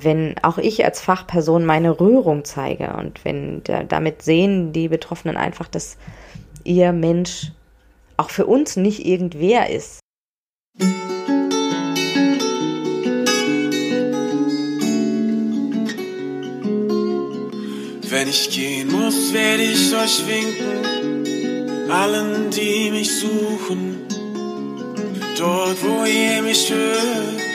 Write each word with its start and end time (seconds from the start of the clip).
Wenn 0.00 0.36
auch 0.44 0.58
ich 0.58 0.84
als 0.84 1.00
Fachperson 1.00 1.64
meine 1.64 1.98
Rührung 1.98 2.44
zeige 2.44 2.92
und 2.92 3.24
wenn 3.24 3.64
damit 3.88 4.22
sehen 4.22 4.72
die 4.72 4.86
Betroffenen 4.86 5.36
einfach, 5.36 5.66
dass 5.66 5.96
ihr 6.62 6.92
Mensch 6.92 7.50
auch 8.16 8.30
für 8.30 8.46
uns 8.46 8.76
nicht 8.76 9.04
irgendwer 9.04 9.70
ist. 9.70 9.98
Wenn 18.08 18.28
ich 18.28 18.50
gehen 18.50 18.92
muss, 18.92 19.32
werde 19.32 19.64
ich 19.64 19.92
euch 19.96 20.22
winken, 20.28 21.90
allen, 21.90 22.50
die 22.50 22.92
mich 22.92 23.18
suchen, 23.18 24.06
dort, 25.36 25.82
wo 25.82 26.04
ihr 26.04 26.40
mich 26.42 26.72
hört 26.72 27.47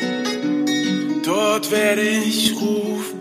dort 1.25 1.71
werde 1.71 2.01
ich 2.01 2.55
rufen, 2.55 3.19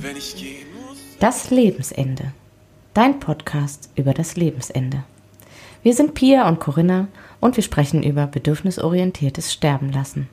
wenn 0.00 0.16
ich 0.16 0.36
gehen 0.36 0.66
muss. 0.86 0.98
Das 1.18 1.50
Lebensende. 1.50 2.32
Dein 2.94 3.20
Podcast 3.20 3.90
über 3.94 4.14
das 4.14 4.36
Lebensende. 4.36 5.04
Wir 5.82 5.94
sind 5.94 6.14
Pia 6.14 6.48
und 6.48 6.60
Corinna 6.60 7.08
und 7.40 7.56
wir 7.56 7.62
sprechen 7.62 8.02
über 8.02 8.26
bedürfnisorientiertes 8.26 9.52
Sterben 9.52 9.92
lassen. 9.92 10.28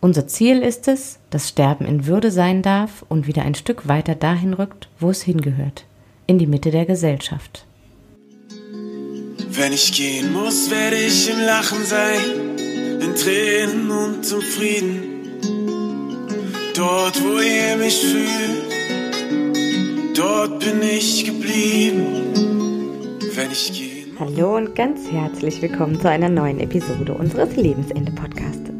Unser 0.00 0.26
Ziel 0.26 0.62
ist 0.62 0.88
es, 0.88 1.20
dass 1.30 1.48
Sterben 1.48 1.86
in 1.86 2.06
Würde 2.06 2.32
sein 2.32 2.62
darf 2.62 3.04
und 3.08 3.28
wieder 3.28 3.42
ein 3.42 3.54
Stück 3.54 3.86
weiter 3.86 4.16
dahin 4.16 4.52
rückt, 4.52 4.88
wo 4.98 5.10
es 5.10 5.22
hingehört, 5.22 5.84
in 6.26 6.38
die 6.38 6.48
Mitte 6.48 6.72
der 6.72 6.86
Gesellschaft. 6.86 7.64
Wenn 9.48 9.72
ich 9.72 9.92
gehen 9.92 10.32
muss, 10.32 10.70
werde 10.70 10.96
ich 10.96 11.30
im 11.30 11.38
Lachen 11.40 11.84
sein, 11.84 12.58
in 13.00 13.14
Tränen 13.14 13.90
und 13.90 14.24
zum 14.24 14.40
Frieden. 14.40 15.11
Dort, 16.74 17.22
wo 17.22 17.38
ihr 17.38 17.76
mich 17.76 18.00
fühlt, 18.00 18.72
dort 20.16 20.58
bin 20.60 20.80
ich 20.82 21.22
geblieben, 21.26 22.06
wenn 23.34 23.50
ich 23.50 23.72
gehe. 23.74 24.06
Hallo 24.18 24.56
und 24.56 24.74
ganz 24.74 25.10
herzlich 25.12 25.60
willkommen 25.60 26.00
zu 26.00 26.08
einer 26.08 26.30
neuen 26.30 26.60
Episode 26.60 27.12
unseres 27.12 27.56
Lebensende-Podcasts. 27.56 28.70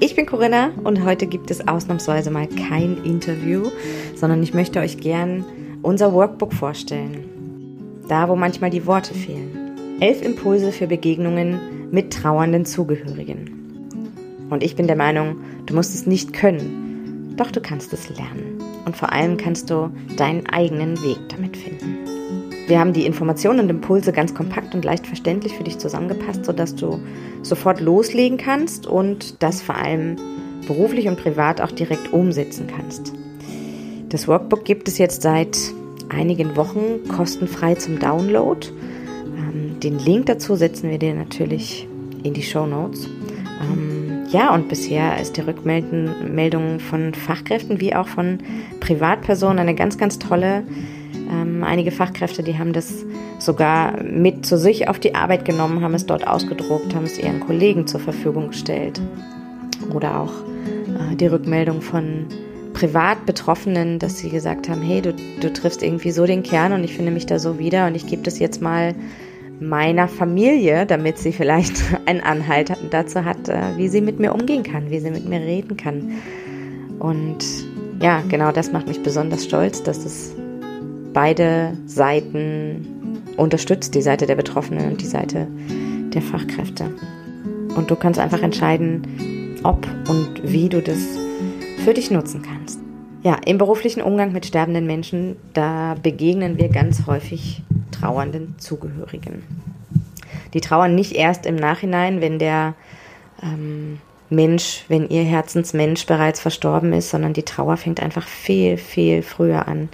Ich 0.00 0.16
bin 0.16 0.26
Corinna 0.26 0.72
und 0.82 1.04
heute 1.04 1.28
gibt 1.28 1.52
es 1.52 1.68
ausnahmsweise 1.68 2.32
mal 2.32 2.48
kein 2.48 2.96
Interview, 3.04 3.70
sondern 4.16 4.42
ich 4.42 4.52
möchte 4.52 4.80
euch 4.80 4.98
gern 4.98 5.44
unser 5.82 6.12
Workbook 6.12 6.52
vorstellen. 6.52 8.02
Da, 8.08 8.28
wo 8.28 8.34
manchmal 8.34 8.70
die 8.70 8.86
Worte 8.86 9.14
fehlen. 9.14 10.00
Elf 10.00 10.20
Impulse 10.20 10.72
für 10.72 10.88
Begegnungen 10.88 11.90
mit 11.92 12.12
trauernden 12.12 12.64
Zugehörigen. 12.64 14.48
Und 14.50 14.64
ich 14.64 14.74
bin 14.74 14.88
der 14.88 14.96
Meinung, 14.96 15.36
du 15.66 15.74
musst 15.74 15.94
es 15.94 16.08
nicht 16.08 16.32
können, 16.32 16.89
doch 17.40 17.50
du 17.50 17.60
kannst 17.60 17.92
es 17.92 18.08
lernen. 18.10 18.58
Und 18.84 18.96
vor 18.96 19.12
allem 19.12 19.36
kannst 19.36 19.70
du 19.70 19.90
deinen 20.16 20.46
eigenen 20.46 21.00
Weg 21.02 21.18
damit 21.28 21.56
finden. 21.56 21.98
Wir 22.66 22.78
haben 22.78 22.92
die 22.92 23.06
Informationen 23.06 23.60
und 23.60 23.68
Impulse 23.68 24.12
ganz 24.12 24.34
kompakt 24.34 24.74
und 24.74 24.84
leicht 24.84 25.06
verständlich 25.06 25.54
für 25.54 25.64
dich 25.64 25.78
zusammengepasst, 25.78 26.44
sodass 26.44 26.74
du 26.76 27.00
sofort 27.42 27.80
loslegen 27.80 28.38
kannst 28.38 28.86
und 28.86 29.42
das 29.42 29.60
vor 29.60 29.74
allem 29.74 30.16
beruflich 30.68 31.08
und 31.08 31.16
privat 31.16 31.60
auch 31.60 31.72
direkt 31.72 32.12
umsetzen 32.12 32.68
kannst. 32.68 33.12
Das 34.10 34.28
Workbook 34.28 34.64
gibt 34.64 34.86
es 34.86 34.98
jetzt 34.98 35.22
seit 35.22 35.58
einigen 36.08 36.56
Wochen 36.56 37.08
kostenfrei 37.08 37.74
zum 37.74 37.98
Download. 37.98 38.68
Ähm, 39.36 39.80
den 39.80 39.98
Link 39.98 40.26
dazu 40.26 40.56
setzen 40.56 40.90
wir 40.90 40.98
dir 40.98 41.14
natürlich 41.14 41.88
in 42.22 42.34
die 42.34 42.42
Show 42.42 42.66
Notes. 42.66 43.08
Ja, 44.30 44.54
und 44.54 44.68
bisher 44.68 45.20
ist 45.20 45.36
die 45.36 45.40
Rückmeldung 45.40 46.78
von 46.78 47.14
Fachkräften 47.14 47.80
wie 47.80 47.96
auch 47.96 48.06
von 48.06 48.38
Privatpersonen 48.78 49.58
eine 49.58 49.74
ganz, 49.74 49.98
ganz 49.98 50.20
tolle. 50.20 50.62
Ähm, 51.28 51.64
einige 51.64 51.90
Fachkräfte, 51.90 52.44
die 52.44 52.56
haben 52.56 52.72
das 52.72 53.04
sogar 53.40 54.00
mit 54.04 54.46
zu 54.46 54.56
sich 54.56 54.88
auf 54.88 55.00
die 55.00 55.16
Arbeit 55.16 55.44
genommen, 55.44 55.82
haben 55.82 55.94
es 55.94 56.06
dort 56.06 56.28
ausgedruckt, 56.28 56.94
haben 56.94 57.06
es 57.06 57.18
ihren 57.18 57.40
Kollegen 57.40 57.88
zur 57.88 57.98
Verfügung 57.98 58.48
gestellt. 58.48 59.00
Oder 59.92 60.20
auch 60.20 60.32
äh, 60.32 61.16
die 61.16 61.26
Rückmeldung 61.26 61.82
von 61.82 62.26
Privatbetroffenen, 62.72 63.98
dass 63.98 64.18
sie 64.18 64.30
gesagt 64.30 64.68
haben, 64.68 64.80
hey, 64.80 65.02
du, 65.02 65.12
du 65.40 65.52
triffst 65.52 65.82
irgendwie 65.82 66.12
so 66.12 66.24
den 66.24 66.44
Kern 66.44 66.72
und 66.72 66.84
ich 66.84 66.94
finde 66.94 67.10
mich 67.10 67.26
da 67.26 67.40
so 67.40 67.58
wieder 67.58 67.88
und 67.88 67.96
ich 67.96 68.06
gebe 68.06 68.22
das 68.22 68.38
jetzt 68.38 68.62
mal 68.62 68.94
meiner 69.60 70.08
Familie, 70.08 70.86
damit 70.86 71.18
sie 71.18 71.32
vielleicht 71.32 71.82
einen 72.06 72.20
Anhalt 72.20 72.72
dazu 72.90 73.24
hat, 73.24 73.48
äh, 73.48 73.76
wie 73.76 73.88
sie 73.88 74.00
mit 74.00 74.18
mir 74.18 74.32
umgehen 74.32 74.62
kann, 74.62 74.90
wie 74.90 75.00
sie 75.00 75.10
mit 75.10 75.28
mir 75.28 75.40
reden 75.40 75.76
kann. 75.76 76.12
Und 76.98 77.44
ja, 78.00 78.22
genau 78.28 78.52
das 78.52 78.72
macht 78.72 78.88
mich 78.88 79.02
besonders 79.02 79.44
stolz, 79.44 79.82
dass 79.82 80.04
es 80.04 80.34
beide 81.12 81.76
Seiten 81.86 83.22
unterstützt, 83.36 83.94
die 83.94 84.02
Seite 84.02 84.26
der 84.26 84.36
Betroffenen 84.36 84.90
und 84.90 85.00
die 85.00 85.06
Seite 85.06 85.46
der 86.12 86.22
Fachkräfte. 86.22 86.90
Und 87.76 87.90
du 87.90 87.96
kannst 87.96 88.18
einfach 88.18 88.42
entscheiden, 88.42 89.58
ob 89.62 89.86
und 90.08 90.40
wie 90.42 90.68
du 90.68 90.80
das 90.80 90.98
für 91.84 91.94
dich 91.94 92.10
nutzen 92.10 92.42
kannst. 92.42 92.80
Ja, 93.22 93.36
im 93.44 93.58
beruflichen 93.58 94.02
Umgang 94.02 94.32
mit 94.32 94.46
sterbenden 94.46 94.86
Menschen, 94.86 95.36
da 95.52 95.94
begegnen 96.02 96.58
wir 96.58 96.68
ganz 96.68 97.06
häufig 97.06 97.62
trauernden 98.00 98.54
Zugehörigen. 98.58 99.42
Die 100.54 100.60
trauern 100.60 100.94
nicht 100.94 101.14
erst 101.14 101.46
im 101.46 101.56
Nachhinein, 101.56 102.20
wenn 102.20 102.38
der 102.38 102.74
ähm, 103.42 104.00
Mensch, 104.28 104.84
wenn 104.88 105.08
ihr 105.08 105.24
Herzensmensch 105.24 106.06
bereits 106.06 106.40
verstorben 106.40 106.92
ist, 106.92 107.10
sondern 107.10 107.32
die 107.32 107.42
Trauer 107.42 107.76
fängt 107.76 108.00
einfach 108.00 108.26
viel, 108.26 108.76
viel 108.76 109.22
früher 109.22 109.66
an. 109.66 109.88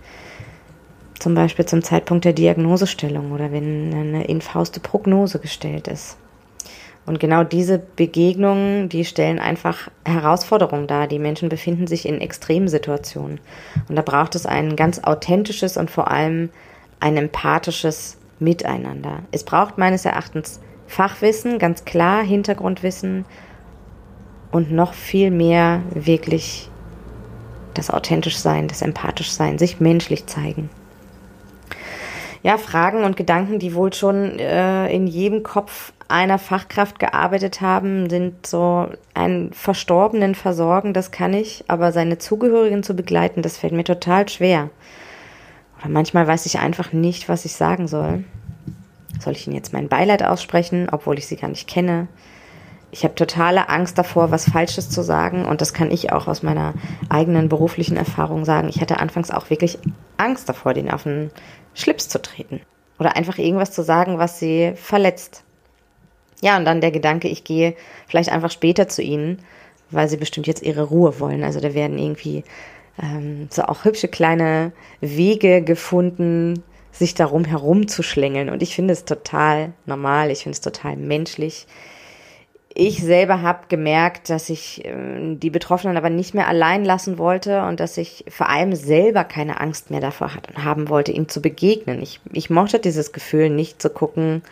Zum 1.18 1.34
Beispiel 1.34 1.64
zum 1.64 1.82
Zeitpunkt 1.82 2.26
der 2.26 2.34
Diagnosestellung 2.34 3.32
oder 3.32 3.50
wenn 3.50 3.94
eine 3.94 4.24
infauste 4.24 4.80
Prognose 4.80 5.38
gestellt 5.38 5.88
ist. 5.88 6.18
Und 7.06 7.20
genau 7.20 7.44
diese 7.44 7.78
Begegnungen, 7.78 8.88
die 8.88 9.04
stellen 9.04 9.38
einfach 9.38 9.88
Herausforderungen 10.04 10.88
dar. 10.88 11.06
Die 11.06 11.20
Menschen 11.20 11.48
befinden 11.48 11.86
sich 11.86 12.04
in 12.04 12.20
Extremsituationen. 12.20 13.40
Und 13.88 13.96
da 13.96 14.02
braucht 14.02 14.34
es 14.34 14.44
ein 14.44 14.74
ganz 14.74 14.98
authentisches 14.98 15.76
und 15.76 15.90
vor 15.90 16.10
allem 16.10 16.50
ein 17.00 17.16
empathisches 17.16 18.18
Miteinander. 18.38 19.20
Es 19.32 19.44
braucht 19.44 19.78
meines 19.78 20.04
Erachtens 20.04 20.60
Fachwissen, 20.86 21.58
ganz 21.58 21.84
klar, 21.84 22.22
Hintergrundwissen 22.22 23.24
und 24.52 24.72
noch 24.72 24.94
viel 24.94 25.30
mehr 25.30 25.82
wirklich 25.90 26.70
das 27.74 27.90
authentisch 27.90 28.38
sein, 28.38 28.68
das 28.68 28.82
empathisch 28.82 29.30
sein, 29.30 29.58
sich 29.58 29.80
menschlich 29.80 30.26
zeigen. 30.26 30.70
Ja, 32.42 32.58
Fragen 32.58 33.02
und 33.04 33.16
Gedanken, 33.16 33.58
die 33.58 33.74
wohl 33.74 33.92
schon 33.92 34.38
äh, 34.38 34.88
in 34.94 35.06
jedem 35.06 35.42
Kopf 35.42 35.92
einer 36.08 36.38
Fachkraft 36.38 36.98
gearbeitet 36.98 37.60
haben, 37.60 38.08
sind 38.08 38.46
so 38.46 38.88
einen 39.14 39.52
Verstorbenen 39.52 40.34
versorgen, 40.36 40.92
das 40.92 41.10
kann 41.10 41.34
ich, 41.34 41.64
aber 41.66 41.90
seine 41.90 42.18
Zugehörigen 42.18 42.84
zu 42.84 42.94
begleiten, 42.94 43.42
das 43.42 43.58
fällt 43.58 43.72
mir 43.72 43.84
total 43.84 44.28
schwer. 44.28 44.70
Oder 45.86 45.92
manchmal 45.92 46.26
weiß 46.26 46.46
ich 46.46 46.58
einfach 46.58 46.92
nicht, 46.92 47.28
was 47.28 47.44
ich 47.44 47.52
sagen 47.52 47.86
soll. 47.86 48.24
Soll 49.20 49.34
ich 49.34 49.46
Ihnen 49.46 49.54
jetzt 49.54 49.72
mein 49.72 49.88
Beileid 49.88 50.24
aussprechen, 50.24 50.88
obwohl 50.90 51.16
ich 51.16 51.28
Sie 51.28 51.36
gar 51.36 51.46
nicht 51.46 51.68
kenne? 51.68 52.08
Ich 52.90 53.04
habe 53.04 53.14
totale 53.14 53.68
Angst 53.68 53.96
davor, 53.96 54.32
was 54.32 54.50
Falsches 54.50 54.90
zu 54.90 55.02
sagen. 55.02 55.44
Und 55.44 55.60
das 55.60 55.72
kann 55.72 55.92
ich 55.92 56.12
auch 56.12 56.26
aus 56.26 56.42
meiner 56.42 56.74
eigenen 57.08 57.48
beruflichen 57.48 57.96
Erfahrung 57.96 58.44
sagen. 58.44 58.68
Ich 58.68 58.80
hatte 58.80 58.98
anfangs 58.98 59.30
auch 59.30 59.48
wirklich 59.48 59.78
Angst 60.16 60.48
davor, 60.48 60.74
den 60.74 60.90
auf 60.90 61.04
den 61.04 61.30
Schlips 61.72 62.08
zu 62.08 62.20
treten. 62.20 62.62
Oder 62.98 63.14
einfach 63.14 63.38
irgendwas 63.38 63.70
zu 63.70 63.84
sagen, 63.84 64.18
was 64.18 64.40
sie 64.40 64.72
verletzt. 64.74 65.44
Ja, 66.40 66.56
und 66.56 66.64
dann 66.64 66.80
der 66.80 66.90
Gedanke, 66.90 67.28
ich 67.28 67.44
gehe 67.44 67.76
vielleicht 68.08 68.32
einfach 68.32 68.50
später 68.50 68.88
zu 68.88 69.02
ihnen, 69.02 69.38
weil 69.92 70.08
sie 70.08 70.16
bestimmt 70.16 70.48
jetzt 70.48 70.64
ihre 70.64 70.82
Ruhe 70.82 71.20
wollen. 71.20 71.44
Also 71.44 71.60
da 71.60 71.74
werden 71.74 71.96
irgendwie 71.96 72.42
ähm, 73.02 73.48
so 73.50 73.62
auch 73.62 73.84
hübsche 73.84 74.08
kleine 74.08 74.72
Wege 75.00 75.62
gefunden, 75.62 76.62
sich 76.92 77.14
darum 77.14 77.44
herumzuschlängeln. 77.44 78.48
Und 78.50 78.62
ich 78.62 78.74
finde 78.74 78.92
es 78.92 79.04
total 79.04 79.72
normal, 79.84 80.30
ich 80.30 80.42
finde 80.42 80.54
es 80.54 80.60
total 80.60 80.96
menschlich. 80.96 81.66
Ich 82.78 83.02
selber 83.02 83.40
habe 83.40 83.68
gemerkt, 83.68 84.28
dass 84.28 84.50
ich 84.50 84.84
äh, 84.84 85.36
die 85.36 85.50
Betroffenen 85.50 85.96
aber 85.96 86.10
nicht 86.10 86.34
mehr 86.34 86.48
allein 86.48 86.84
lassen 86.84 87.18
wollte 87.18 87.64
und 87.64 87.80
dass 87.80 87.96
ich 87.96 88.24
vor 88.28 88.48
allem 88.48 88.74
selber 88.74 89.24
keine 89.24 89.60
Angst 89.60 89.90
mehr 89.90 90.00
davor 90.00 90.34
hat, 90.34 90.48
haben 90.56 90.88
wollte, 90.88 91.12
ihnen 91.12 91.28
zu 91.28 91.40
begegnen. 91.40 92.02
Ich, 92.02 92.20
ich 92.32 92.50
mochte 92.50 92.78
dieses 92.78 93.12
Gefühl, 93.12 93.50
nicht 93.50 93.80
zu 93.80 93.90
gucken, 93.90 94.42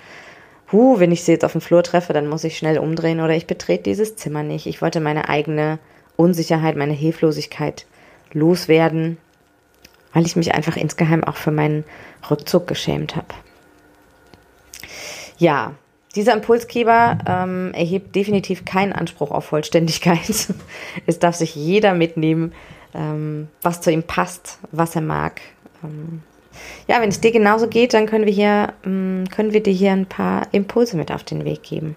huh, 0.72 0.98
wenn 0.98 1.12
ich 1.12 1.22
sie 1.22 1.32
jetzt 1.32 1.44
auf 1.44 1.52
dem 1.52 1.60
Flur 1.60 1.82
treffe, 1.82 2.12
dann 2.12 2.28
muss 2.28 2.44
ich 2.44 2.56
schnell 2.56 2.78
umdrehen 2.78 3.20
oder 3.20 3.34
ich 3.34 3.46
betrete 3.46 3.84
dieses 3.84 4.16
Zimmer 4.16 4.42
nicht. 4.42 4.66
Ich 4.66 4.80
wollte 4.80 5.00
meine 5.00 5.28
eigene 5.28 5.78
Unsicherheit, 6.16 6.76
meine 6.76 6.94
Hilflosigkeit 6.94 7.86
loswerden, 8.34 9.16
weil 10.12 10.26
ich 10.26 10.36
mich 10.36 10.54
einfach 10.54 10.76
insgeheim 10.76 11.24
auch 11.24 11.36
für 11.36 11.50
meinen 11.50 11.84
Rückzug 12.30 12.66
geschämt 12.66 13.16
habe. 13.16 13.34
Ja, 15.38 15.72
dieser 16.14 16.32
Impulsgeber 16.32 17.18
ähm, 17.26 17.72
erhebt 17.74 18.14
definitiv 18.14 18.64
keinen 18.64 18.92
Anspruch 18.92 19.30
auf 19.30 19.46
Vollständigkeit. 19.46 20.48
es 21.06 21.18
darf 21.18 21.34
sich 21.34 21.54
jeder 21.54 21.94
mitnehmen, 21.94 22.52
ähm, 22.94 23.48
was 23.62 23.80
zu 23.80 23.90
ihm 23.90 24.04
passt, 24.04 24.58
was 24.70 24.94
er 24.94 25.02
mag. 25.02 25.40
Ähm, 25.82 26.22
ja, 26.86 27.00
wenn 27.00 27.08
es 27.08 27.20
dir 27.20 27.32
genauso 27.32 27.66
geht, 27.66 27.94
dann 27.94 28.06
können 28.06 28.26
wir 28.26 28.32
hier, 28.32 28.72
ähm, 28.84 29.24
können 29.30 29.52
wir 29.52 29.62
dir 29.62 29.72
hier 29.72 29.92
ein 29.92 30.06
paar 30.06 30.46
Impulse 30.52 30.96
mit 30.96 31.10
auf 31.10 31.24
den 31.24 31.44
Weg 31.44 31.64
geben. 31.64 31.96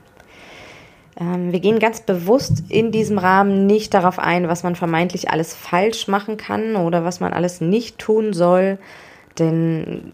Ähm, 1.20 1.52
wir 1.52 1.60
gehen 1.60 1.80
ganz 1.80 2.02
bewusst 2.02 2.64
in 2.70 2.92
diesem 2.92 3.18
Rahmen 3.18 3.66
nicht 3.66 3.94
darauf 3.94 4.20
ein, 4.20 4.48
was 4.48 4.64
man 4.64 4.76
vermeintlich 4.76 5.30
alles 5.30 5.54
falsch 5.56 6.08
machen 6.08 6.38
kann 6.38 6.76
oder 6.76 7.04
was 7.04 7.20
man 7.20 7.34
alles 7.34 7.62
nicht 7.62 7.98
tun 7.98 8.34
soll, 8.34 8.78
denn 9.40 10.14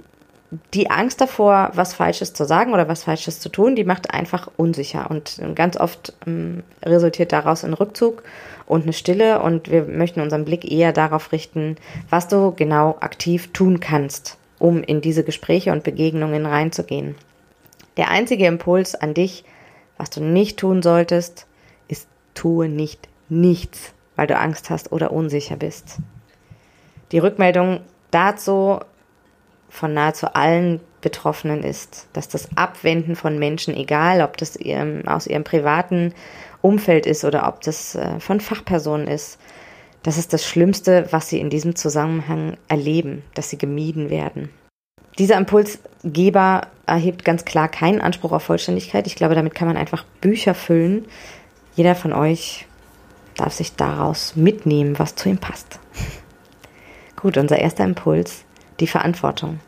die 0.73 0.91
Angst 0.91 1.21
davor, 1.21 1.71
was 1.73 1.93
Falsches 1.93 2.33
zu 2.33 2.45
sagen 2.45 2.73
oder 2.73 2.87
was 2.87 3.03
Falsches 3.03 3.39
zu 3.39 3.49
tun, 3.49 3.75
die 3.75 3.83
macht 3.83 4.13
einfach 4.13 4.49
unsicher. 4.55 5.09
Und 5.09 5.41
ganz 5.55 5.77
oft 5.77 6.13
ähm, 6.27 6.63
resultiert 6.83 7.31
daraus 7.31 7.63
ein 7.63 7.73
Rückzug 7.73 8.23
und 8.65 8.83
eine 8.83 8.93
Stille. 8.93 9.41
Und 9.41 9.71
wir 9.71 9.85
möchten 9.85 10.21
unseren 10.21 10.45
Blick 10.45 10.69
eher 10.69 10.93
darauf 10.93 11.31
richten, 11.31 11.77
was 12.09 12.27
du 12.27 12.53
genau 12.55 12.97
aktiv 12.99 13.51
tun 13.51 13.79
kannst, 13.79 14.37
um 14.59 14.83
in 14.83 15.01
diese 15.01 15.23
Gespräche 15.23 15.71
und 15.71 15.83
Begegnungen 15.83 16.45
reinzugehen. 16.45 17.15
Der 17.97 18.09
einzige 18.09 18.45
Impuls 18.45 18.95
an 18.95 19.13
dich, 19.13 19.43
was 19.97 20.09
du 20.09 20.21
nicht 20.21 20.57
tun 20.57 20.81
solltest, 20.81 21.47
ist 21.87 22.07
tue 22.33 22.69
nicht 22.69 23.07
nichts, 23.29 23.93
weil 24.15 24.27
du 24.27 24.37
Angst 24.37 24.69
hast 24.69 24.91
oder 24.91 25.11
unsicher 25.11 25.55
bist. 25.55 25.97
Die 27.11 27.19
Rückmeldung 27.19 27.81
dazu 28.11 28.79
von 29.69 29.93
nahezu 29.93 30.27
allen 30.33 30.79
Betroffenen 31.01 31.63
ist, 31.63 32.07
dass 32.13 32.29
das 32.29 32.47
Abwenden 32.55 33.15
von 33.15 33.37
Menschen, 33.37 33.75
egal 33.75 34.21
ob 34.21 34.37
das 34.37 34.57
aus 35.05 35.27
ihrem 35.27 35.43
privaten 35.43 36.13
Umfeld 36.61 37.05
ist 37.05 37.25
oder 37.25 37.47
ob 37.47 37.61
das 37.61 37.95
äh, 37.95 38.19
von 38.19 38.39
Fachpersonen 38.39 39.07
ist, 39.07 39.37
das 40.03 40.17
ist 40.17 40.33
das 40.33 40.45
Schlimmste, 40.45 41.07
was 41.11 41.29
sie 41.29 41.39
in 41.39 41.49
diesem 41.49 41.75
Zusammenhang 41.75 42.57
erleben, 42.67 43.23
dass 43.33 43.49
sie 43.49 43.57
gemieden 43.57 44.09
werden. 44.09 44.49
Dieser 45.17 45.37
Impulsgeber 46.03 46.67
erhebt 46.85 47.23
ganz 47.23 47.45
klar 47.45 47.69
keinen 47.69 48.01
Anspruch 48.01 48.33
auf 48.33 48.43
Vollständigkeit. 48.43 49.07
Ich 49.07 49.15
glaube, 49.15 49.35
damit 49.35 49.55
kann 49.55 49.67
man 49.67 49.77
einfach 49.77 50.03
Bücher 50.21 50.53
füllen. 50.53 51.05
Jeder 51.75 51.95
von 51.95 52.13
euch 52.13 52.65
darf 53.37 53.53
sich 53.53 53.75
daraus 53.75 54.35
mitnehmen, 54.35 54.99
was 54.99 55.15
zu 55.15 55.29
ihm 55.29 55.37
passt. 55.37 55.79
Gut, 57.15 57.37
unser 57.37 57.57
erster 57.57 57.85
Impuls, 57.85 58.43
die 58.79 58.87
Verantwortung. 58.87 59.59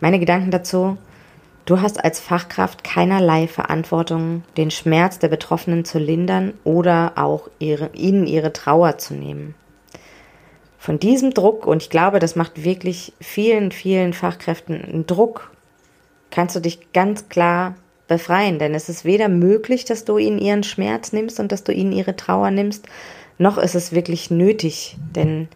Meine 0.00 0.18
Gedanken 0.18 0.50
dazu, 0.50 0.96
du 1.66 1.82
hast 1.82 2.02
als 2.02 2.18
Fachkraft 2.18 2.82
keinerlei 2.82 3.46
Verantwortung, 3.48 4.44
den 4.56 4.70
Schmerz 4.70 5.18
der 5.18 5.28
Betroffenen 5.28 5.84
zu 5.84 5.98
lindern 5.98 6.54
oder 6.64 7.12
auch 7.16 7.50
ihre, 7.58 7.90
ihnen 7.92 8.26
ihre 8.26 8.54
Trauer 8.54 8.96
zu 8.96 9.12
nehmen. 9.12 9.54
Von 10.80 10.98
diesem 10.98 11.34
Druck, 11.34 11.66
und 11.66 11.82
ich 11.82 11.90
glaube, 11.90 12.20
das 12.20 12.36
macht 12.36 12.64
wirklich 12.64 13.12
vielen, 13.20 13.70
vielen 13.70 14.14
Fachkräften 14.14 14.82
einen 14.82 15.06
Druck, 15.06 15.52
kannst 16.30 16.56
du 16.56 16.60
dich 16.60 16.94
ganz 16.94 17.28
klar 17.28 17.74
befreien, 18.08 18.58
denn 18.58 18.74
es 18.74 18.88
ist 18.88 19.04
weder 19.04 19.28
möglich, 19.28 19.84
dass 19.84 20.06
du 20.06 20.16
ihnen 20.16 20.38
ihren 20.38 20.62
Schmerz 20.62 21.12
nimmst 21.12 21.38
und 21.38 21.52
dass 21.52 21.64
du 21.64 21.72
ihnen 21.74 21.92
ihre 21.92 22.16
Trauer 22.16 22.50
nimmst, 22.50 22.86
noch 23.36 23.58
ist 23.58 23.74
es 23.74 23.92
wirklich 23.92 24.30
nötig, 24.30 24.96
denn 25.14 25.48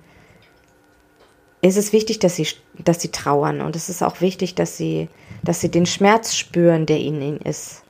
es 1.63 1.79
ist 1.79 1.95
wichtig, 1.95 2.19
dass 2.19 2.37
sie, 2.37 2.47
dass 2.85 3.01
sie 3.01 3.11
trauern 3.11 3.63
und 3.63 3.77
es 3.77 3.89
ist 3.89 4.03
auch 4.03 4.21
wichtig, 4.21 4.55
dass 4.55 4.77
sie, 4.77 5.09
dass 5.43 5.63
sie 5.63 5.71
den 5.71 5.87
Schmerz 5.87 6.37
spüren, 6.37 6.85
der 6.85 6.99
ihnen 6.99 7.39
ist. 7.39 7.83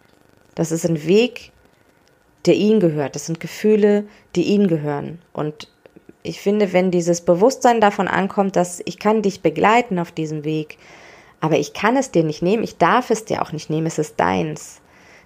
Das 0.55 0.71
ist 0.71 0.87
ein 0.87 1.05
Weg, 1.05 1.51
der 2.47 2.55
ihnen 2.55 2.79
gehört. 2.79 3.17
Das 3.17 3.27
sind 3.27 3.41
Gefühle, 3.41 4.05
die 4.37 4.45
ihnen 4.45 4.69
gehören. 4.69 5.19
Und 5.33 5.67
ich 6.25 6.41
finde, 6.41 6.73
wenn 6.73 6.91
dieses 6.91 7.21
Bewusstsein 7.21 7.81
davon 7.81 8.09
ankommt, 8.09 8.57
dass 8.57 8.83
ich 8.87 8.99
kann 8.99 9.23
dich 9.23 9.43
begleiten 9.43 9.99
auf 9.99 10.11
diesem 10.11 10.43
Weg, 10.43 10.79
aber 11.41 11.59
ich 11.59 11.75
kann 11.75 11.97
es 11.97 12.11
dir 12.11 12.25
nicht 12.25 12.43
nehmen, 12.43 12.65
ich 12.65 12.79
darf 12.79 13.11
es 13.11 13.27
dir 13.27 13.43
auch 13.43 13.53
nicht 13.53 13.69
nehmen, 13.69 13.87
es 13.87 13.99
ist 13.99 14.19
deins, 14.19 14.81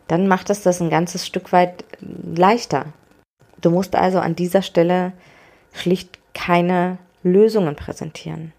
dann 0.08 0.26
macht 0.26 0.50
es 0.50 0.62
das 0.62 0.82
ein 0.82 0.90
ganzes 0.90 1.24
Stück 1.24 1.52
weit 1.52 1.84
leichter. 2.00 2.86
Du 3.60 3.70
musst 3.70 3.94
also 3.94 4.18
an 4.18 4.34
dieser 4.34 4.62
Stelle 4.62 5.12
schlicht 5.72 6.18
keine 6.34 6.98
Lösungen 7.22 7.76
präsentieren. 7.76 8.52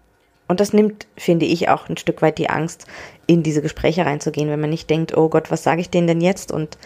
Und 0.48 0.60
das 0.60 0.72
nimmt, 0.72 1.06
finde 1.16 1.46
ich, 1.46 1.68
auch 1.68 1.88
ein 1.88 1.98
Stück 1.98 2.22
weit 2.22 2.38
die 2.38 2.50
Angst, 2.50 2.86
in 3.26 3.42
diese 3.42 3.62
Gespräche 3.62 4.06
reinzugehen, 4.06 4.48
wenn 4.48 4.60
man 4.60 4.70
nicht 4.70 4.88
denkt, 4.88 5.16
oh 5.16 5.28
Gott, 5.28 5.50
was 5.50 5.62
sage 5.62 5.82
ich 5.82 5.90
denen 5.90 6.06
denn 6.06 6.20
jetzt 6.20 6.50
und 6.50 6.78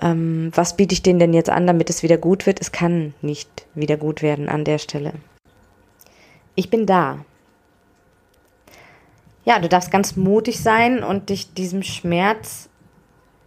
ähm, 0.00 0.50
was 0.54 0.76
biete 0.76 0.94
ich 0.94 1.02
denen 1.02 1.18
denn 1.18 1.34
jetzt 1.34 1.50
an, 1.50 1.66
damit 1.66 1.90
es 1.90 2.02
wieder 2.02 2.18
gut 2.18 2.46
wird. 2.46 2.60
Es 2.60 2.72
kann 2.72 3.14
nicht 3.20 3.66
wieder 3.74 3.96
gut 3.96 4.22
werden 4.22 4.48
an 4.48 4.64
der 4.64 4.78
Stelle. 4.78 5.12
Ich 6.54 6.70
bin 6.70 6.86
da. 6.86 7.24
Ja, 9.44 9.58
du 9.58 9.68
darfst 9.68 9.90
ganz 9.90 10.16
mutig 10.16 10.60
sein 10.60 11.02
und 11.02 11.28
dich 11.30 11.54
diesem 11.54 11.82
Schmerz 11.82 12.68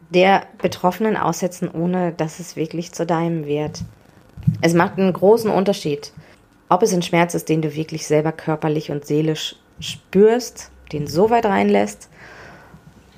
der 0.09 0.43
Betroffenen 0.61 1.17
aussetzen, 1.17 1.69
ohne 1.69 2.11
dass 2.11 2.39
es 2.39 2.55
wirklich 2.55 2.91
zu 2.91 3.05
deinem 3.05 3.45
wird. 3.45 3.81
Es 4.61 4.73
macht 4.73 4.97
einen 4.97 5.13
großen 5.13 5.49
Unterschied, 5.49 6.11
ob 6.69 6.83
es 6.83 6.93
ein 6.93 7.01
Schmerz 7.01 7.33
ist, 7.33 7.49
den 7.49 7.61
du 7.61 7.75
wirklich 7.75 8.05
selber 8.05 8.31
körperlich 8.31 8.91
und 8.91 9.05
seelisch 9.05 9.55
spürst, 9.79 10.71
den 10.91 11.07
so 11.07 11.29
weit 11.29 11.45
reinlässt, 11.45 12.09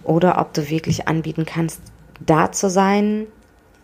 oder 0.04 0.40
ob 0.40 0.54
du 0.54 0.70
wirklich 0.70 1.08
anbieten 1.08 1.46
kannst, 1.46 1.82
da 2.20 2.52
zu 2.52 2.70
sein, 2.70 3.28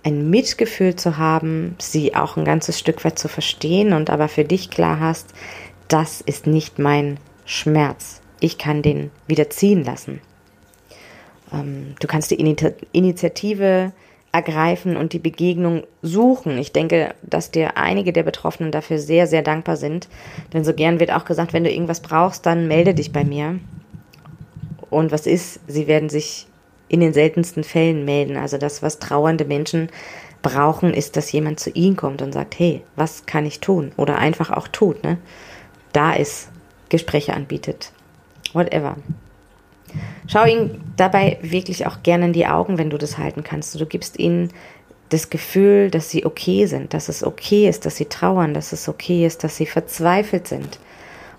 ein 0.03 0.30
Mitgefühl 0.30 0.95
zu 0.95 1.18
haben, 1.18 1.75
sie 1.80 2.15
auch 2.15 2.35
ein 2.35 2.45
ganzes 2.45 2.77
Stück 2.77 3.03
weit 3.06 3.18
zu 3.18 3.27
verstehen 3.27 3.94
und 3.94 4.09
aber 4.09 4.27
für 4.27 4.44
dich 4.44 4.69
klar 4.69 5.00
hast, 5.00 5.33
das 5.88 6.21
ist 6.21 6.45
nicht 6.45 6.80
mein 6.80 7.18
Schmerz. 7.45 8.21
Ich 8.39 8.57
kann 8.57 8.81
den 8.81 9.12
wieder 9.27 9.50
ziehen 9.50 9.83
lassen. 9.85 10.19
Ähm, 11.53 11.95
du 12.00 12.07
kannst 12.07 12.31
die 12.31 12.56
Initiative 12.91 13.94
ergreifen 14.33 14.97
und 14.97 15.13
die 15.13 15.19
Begegnung 15.19 15.83
suchen. 16.01 16.57
Ich 16.57 16.74
denke, 16.74 17.13
dass 17.21 17.51
dir 17.51 17.77
einige 17.77 18.12
der 18.12 18.24
Betroffenen 18.24 18.71
dafür 18.71 18.97
sehr, 18.97 19.27
sehr 19.27 19.44
dankbar 19.44 19.77
sind. 19.77 20.09
Denn 20.51 20.65
so 20.65 20.74
gern 20.74 21.00
wird 21.00 21.12
auch 21.12 21.24
gesagt, 21.24 21.53
wenn 21.53 21.63
du 21.63 21.71
irgendwas 21.71 22.01
brauchst, 22.01 22.45
dann 22.45 22.68
melde 22.68 22.95
dich 22.95 23.13
bei 23.13 23.24
mir. 23.24 23.59
Und 24.89 25.12
was 25.12 25.27
ist? 25.27 25.59
Sie 25.68 25.88
werden 25.88 26.09
sich 26.09 26.47
in 26.94 27.00
den 27.00 27.12
seltensten 27.12 27.63
Fällen 27.63 28.06
melden. 28.06 28.38
Also 28.38 28.60
das, 28.60 28.84
was 28.84 29.00
trauernde 29.00 29.45
Menschen 29.45 29.90
brauchen, 30.44 30.94
ist, 30.94 31.18
dass 31.18 31.31
jemand 31.31 31.60
zu 31.60 31.72
ihnen 31.72 31.95
kommt 31.95 32.22
und 32.22 32.34
sagt, 32.34 32.60
hey, 32.60 32.84
was 32.95 33.25
kann 33.25 33.48
ich 33.48 33.62
tun? 33.62 33.92
Oder 33.98 34.19
einfach 34.19 34.51
auch 34.51 34.68
tut, 34.68 35.04
ne? 35.04 35.18
Da 35.92 36.13
ist, 36.13 36.50
Gespräche 36.89 37.34
anbietet. 37.34 37.91
Whatever. 38.53 38.98
Schau 40.27 40.46
ihnen 40.46 40.84
dabei 40.98 41.39
wirklich 41.41 41.88
auch 41.88 42.03
gerne 42.03 42.25
in 42.25 42.34
die 42.34 42.46
Augen, 42.46 42.77
wenn 42.77 42.91
du 42.91 43.00
das 43.00 43.17
halten 43.17 43.44
kannst. 43.44 43.79
Du 43.82 43.88
gibst 43.88 44.20
ihnen 44.20 44.50
das 45.10 45.32
Gefühl, 45.32 45.89
dass 45.89 46.12
sie 46.12 46.27
okay 46.27 46.67
sind, 46.67 46.94
dass 46.94 47.10
es 47.10 47.24
okay 47.24 47.67
ist, 47.67 47.88
dass 47.88 47.96
sie 47.96 48.06
trauern, 48.06 48.53
dass 48.53 48.72
es 48.72 48.88
okay 48.88 49.25
ist, 49.25 49.44
dass 49.44 49.58
sie 49.58 49.65
verzweifelt 49.65 50.48
sind 50.48 50.77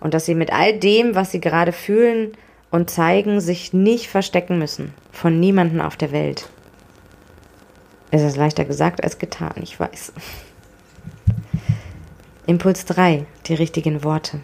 und 0.01 0.15
dass 0.15 0.27
sie 0.27 0.35
mit 0.35 0.53
all 0.53 0.77
dem, 0.77 1.15
was 1.15 1.31
sie 1.31 1.41
gerade 1.41 1.71
fühlen 1.71 2.33
und 2.75 2.91
zeigen, 2.91 3.41
sich 3.41 3.73
nicht 3.73 4.09
verstecken 4.09 4.59
müssen 4.59 4.95
von 5.13 5.39
niemandem 5.39 5.81
auf 5.81 5.97
der 5.97 6.11
Welt. 6.11 6.49
Es 8.11 8.21
ist 8.23 8.37
leichter 8.37 8.65
gesagt 8.65 9.05
als 9.05 9.19
getan, 9.19 9.55
ich 9.63 9.79
weiß. 9.79 10.13
Impuls 12.47 12.85
3, 12.87 13.27
die 13.47 13.55
richtigen 13.55 14.03
Worte. 14.03 14.41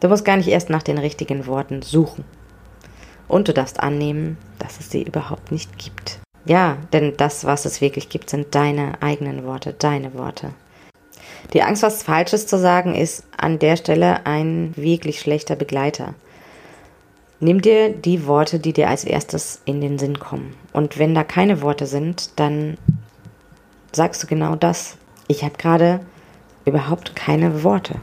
Du 0.00 0.08
musst 0.08 0.26
gar 0.26 0.36
nicht 0.36 0.48
erst 0.48 0.68
nach 0.68 0.82
den 0.82 0.98
richtigen 0.98 1.46
Worten 1.46 1.80
suchen. 1.80 2.26
Und 3.26 3.48
du 3.48 3.54
darfst 3.54 3.80
annehmen, 3.80 4.36
dass 4.58 4.80
es 4.80 4.90
sie 4.90 5.02
überhaupt 5.02 5.52
nicht 5.52 5.78
gibt. 5.78 6.18
Ja, 6.44 6.76
denn 6.92 7.16
das, 7.16 7.46
was 7.46 7.64
es 7.64 7.80
wirklich 7.80 8.10
gibt, 8.10 8.28
sind 8.28 8.54
deine 8.54 9.00
eigenen 9.00 9.46
Worte, 9.46 9.72
deine 9.72 10.12
Worte. 10.12 10.52
Die 11.54 11.62
Angst, 11.62 11.82
was 11.82 12.02
Falsches 12.02 12.46
zu 12.46 12.58
sagen, 12.58 12.94
ist 12.94 13.24
an 13.38 13.58
der 13.58 13.78
Stelle 13.78 14.26
ein 14.26 14.74
wirklich 14.76 15.20
schlechter 15.20 15.56
Begleiter. 15.56 16.14
Nimm 17.42 17.62
dir 17.62 17.88
die 17.88 18.26
Worte, 18.26 18.58
die 18.58 18.74
dir 18.74 18.90
als 18.90 19.04
erstes 19.04 19.62
in 19.64 19.80
den 19.80 19.98
Sinn 19.98 20.18
kommen. 20.18 20.54
Und 20.74 20.98
wenn 20.98 21.14
da 21.14 21.24
keine 21.24 21.62
Worte 21.62 21.86
sind, 21.86 22.38
dann 22.38 22.76
sagst 23.92 24.22
du 24.22 24.26
genau 24.26 24.56
das. 24.56 24.98
Ich 25.26 25.42
habe 25.42 25.56
gerade 25.56 26.00
überhaupt 26.66 27.16
keine 27.16 27.64
Worte 27.64 27.94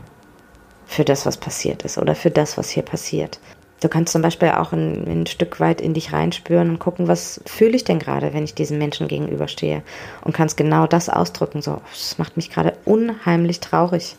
für 0.88 1.06
das, 1.06 1.28
was 1.28 1.38
passiert 1.38 1.84
ist 1.84 2.00
oder 2.00 2.16
für 2.16 2.32
das, 2.32 2.58
was 2.58 2.72
hier 2.72 2.82
passiert. 2.82 3.40
Du 3.80 3.90
kannst 3.90 4.12
zum 4.12 4.24
Beispiel 4.24 4.50
auch 4.50 4.74
ein, 4.74 5.06
ein 5.08 5.28
Stück 5.28 5.60
weit 5.60 5.82
in 5.82 5.94
dich 5.94 6.14
reinspüren 6.14 6.72
und 6.72 6.80
gucken, 6.80 7.08
was 7.08 7.40
fühle 7.46 7.76
ich 7.76 7.84
denn 7.84 8.00
gerade, 8.00 8.34
wenn 8.34 8.44
ich 8.44 8.56
diesen 8.56 8.80
Menschen 8.80 9.08
gegenüberstehe 9.08 9.84
und 10.24 10.34
kannst 10.34 10.58
genau 10.58 10.88
das 10.88 11.10
ausdrücken. 11.10 11.62
So, 11.62 11.80
es 11.94 12.18
macht 12.18 12.38
mich 12.38 12.50
gerade 12.50 12.74
unheimlich 12.86 13.60
traurig. 13.60 14.16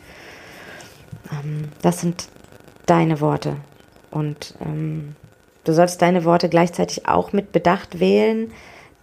Ähm, 1.33 1.71
das 1.83 2.01
sind 2.01 2.29
deine 2.87 3.21
Worte 3.21 3.57
und 4.11 4.55
ähm, 4.61 5.17
du 5.65 5.73
sollst 5.73 6.03
deine 6.03 6.25
Worte 6.25 6.49
gleichzeitig 6.49 7.07
auch 7.07 7.33
mit 7.33 7.53
Bedacht 7.53 8.01
wählen, 8.01 8.51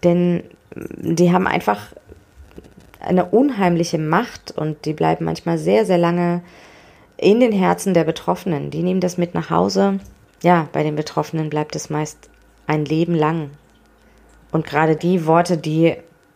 denn 0.03 0.43
die 0.75 1.31
haben 1.31 1.47
einfach 1.47 1.93
eine 2.99 3.25
unheimliche 3.25 3.97
Macht 3.97 4.51
und 4.51 4.85
die 4.85 4.93
bleiben 4.93 5.25
manchmal 5.25 5.57
sehr, 5.57 5.85
sehr 5.85 5.97
lange 5.97 6.41
in 7.17 7.39
den 7.39 7.51
Herzen 7.51 7.93
der 7.93 8.03
Betroffenen. 8.03 8.71
Die 8.71 8.83
nehmen 8.83 8.99
das 8.99 9.17
mit 9.17 9.33
nach 9.33 9.49
Hause. 9.49 9.99
Ja, 10.41 10.67
bei 10.73 10.83
den 10.83 10.95
Betroffenen 10.95 11.49
bleibt 11.49 11.75
es 11.75 11.89
meist 11.89 12.29
ein 12.67 12.83
Leben 12.83 13.15
lang. 13.15 13.51
Und 14.51 14.65
gerade 14.65 14.95
die 14.95 15.25
Worte, 15.25 15.57
die 15.57 15.95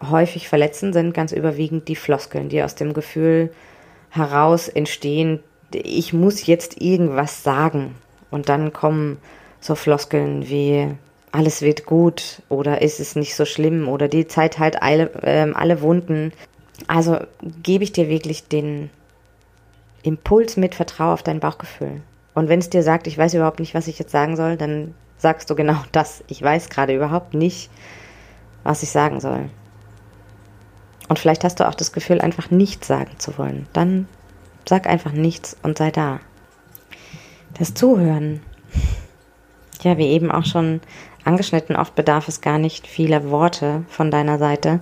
häufig 0.10 0.48
verletzend 0.48 0.94
sind, 0.94 1.14
ganz 1.14 1.32
überwiegend 1.32 1.88
die 1.88 1.96
Floskeln, 1.96 2.50
die 2.50 2.64
aus 2.64 2.76
dem 2.76 2.94
Gefühl 2.94 3.52
heraus 4.10 4.68
entstehen, 4.68 5.44
ich 5.74 6.14
muss 6.14 6.46
jetzt 6.46 6.82
irgendwas 6.82 7.44
sagen. 7.44 7.96
Und 8.32 8.50
dann 8.50 8.74
kommen 8.74 9.18
so 9.60 9.76
Floskeln 9.76 10.48
wie 10.50 10.96
alles 11.32 11.62
wird 11.62 11.86
gut 11.86 12.42
oder 12.50 12.82
ist 12.82 13.00
es 13.00 13.16
nicht 13.16 13.36
so 13.36 13.46
schlimm 13.46 13.88
oder 13.88 14.08
die 14.08 14.28
Zeit 14.28 14.58
halt 14.58 14.82
alle, 14.82 15.12
äh, 15.22 15.52
alle 15.54 15.82
Wunden. 15.82 16.32
Also 16.88 17.20
gebe 17.62 17.84
ich 17.84 17.92
dir 17.92 18.10
wirklich 18.10 18.48
den 18.48 18.90
Impuls 20.02 20.58
mit, 20.58 20.76
vertraue 20.76 21.14
auf 21.14 21.24
dein 21.24 21.40
Bauchgefühl. 21.40 22.02
Und 22.34 22.50
wenn 22.50 22.60
es 22.60 22.70
dir 22.70 22.84
sagt, 22.84 23.06
ich 23.08 23.18
weiß 23.18 23.34
überhaupt 23.34 23.60
nicht, 23.60 23.74
was 23.74 23.88
ich 23.88 24.00
jetzt 24.00 24.12
sagen 24.12 24.36
soll, 24.36 24.56
dann 24.56 24.96
sagst 25.18 25.50
du 25.50 25.56
genau 25.56 25.78
das. 25.92 26.24
Ich 26.28 26.42
weiß 26.42 26.70
gerade 26.70 26.96
überhaupt 26.96 27.34
nicht, 27.34 27.70
was 28.64 28.84
ich 28.84 28.90
sagen 28.90 29.20
soll. 29.20 29.50
Und 31.10 31.20
vielleicht 31.20 31.44
hast 31.44 31.60
du 31.60 31.68
auch 31.68 31.76
das 31.76 31.92
Gefühl, 31.92 32.22
einfach 32.22 32.52
nichts 32.52 32.88
sagen 32.88 33.18
zu 33.18 33.38
wollen. 33.38 33.68
Dann 33.74 34.08
sag 34.68 34.88
einfach 34.88 35.12
nichts 35.12 35.58
und 35.64 35.78
sei 35.78 35.90
da. 35.92 36.20
Das 37.58 37.74
Zuhören. 37.74 38.42
Ja, 39.82 39.98
wie 39.98 40.08
eben 40.08 40.32
auch 40.32 40.46
schon 40.46 40.82
angeschnitten, 41.24 41.76
oft 41.76 41.96
bedarf 41.96 42.28
es 42.28 42.42
gar 42.42 42.58
nicht 42.58 42.88
vieler 42.88 43.30
Worte 43.30 43.84
von 43.88 44.12
deiner 44.12 44.38
Seite. 44.38 44.80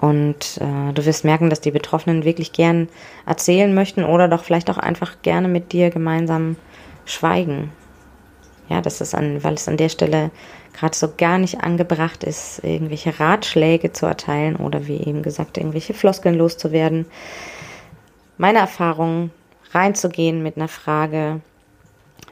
Und 0.00 0.58
äh, 0.60 0.92
du 0.92 1.04
wirst 1.04 1.24
merken, 1.24 1.48
dass 1.48 1.60
die 1.60 1.70
Betroffenen 1.70 2.24
wirklich 2.24 2.52
gern 2.52 2.88
erzählen 3.24 3.72
möchten 3.72 4.04
oder 4.04 4.26
doch 4.26 4.42
vielleicht 4.42 4.68
auch 4.68 4.78
einfach 4.78 5.22
gerne 5.22 5.46
mit 5.46 5.72
dir 5.72 5.90
gemeinsam 5.90 6.56
schweigen. 7.04 7.70
Ja, 8.68 8.80
das 8.80 9.00
ist 9.00 9.14
an, 9.14 9.44
weil 9.44 9.54
es 9.54 9.68
an 9.68 9.76
der 9.76 9.88
Stelle 9.88 10.30
gerade 10.72 10.96
so 10.96 11.08
gar 11.16 11.38
nicht 11.38 11.62
angebracht 11.62 12.24
ist, 12.24 12.64
irgendwelche 12.64 13.20
Ratschläge 13.20 13.92
zu 13.92 14.06
erteilen 14.06 14.56
oder 14.56 14.86
wie 14.86 14.96
eben 14.96 15.22
gesagt, 15.22 15.58
irgendwelche 15.58 15.94
Floskeln 15.94 16.34
loszuwerden. 16.36 17.06
Meine 18.38 18.58
Erfahrung, 18.58 19.30
reinzugehen 19.72 20.42
mit 20.42 20.56
einer 20.56 20.68
Frage, 20.68 21.40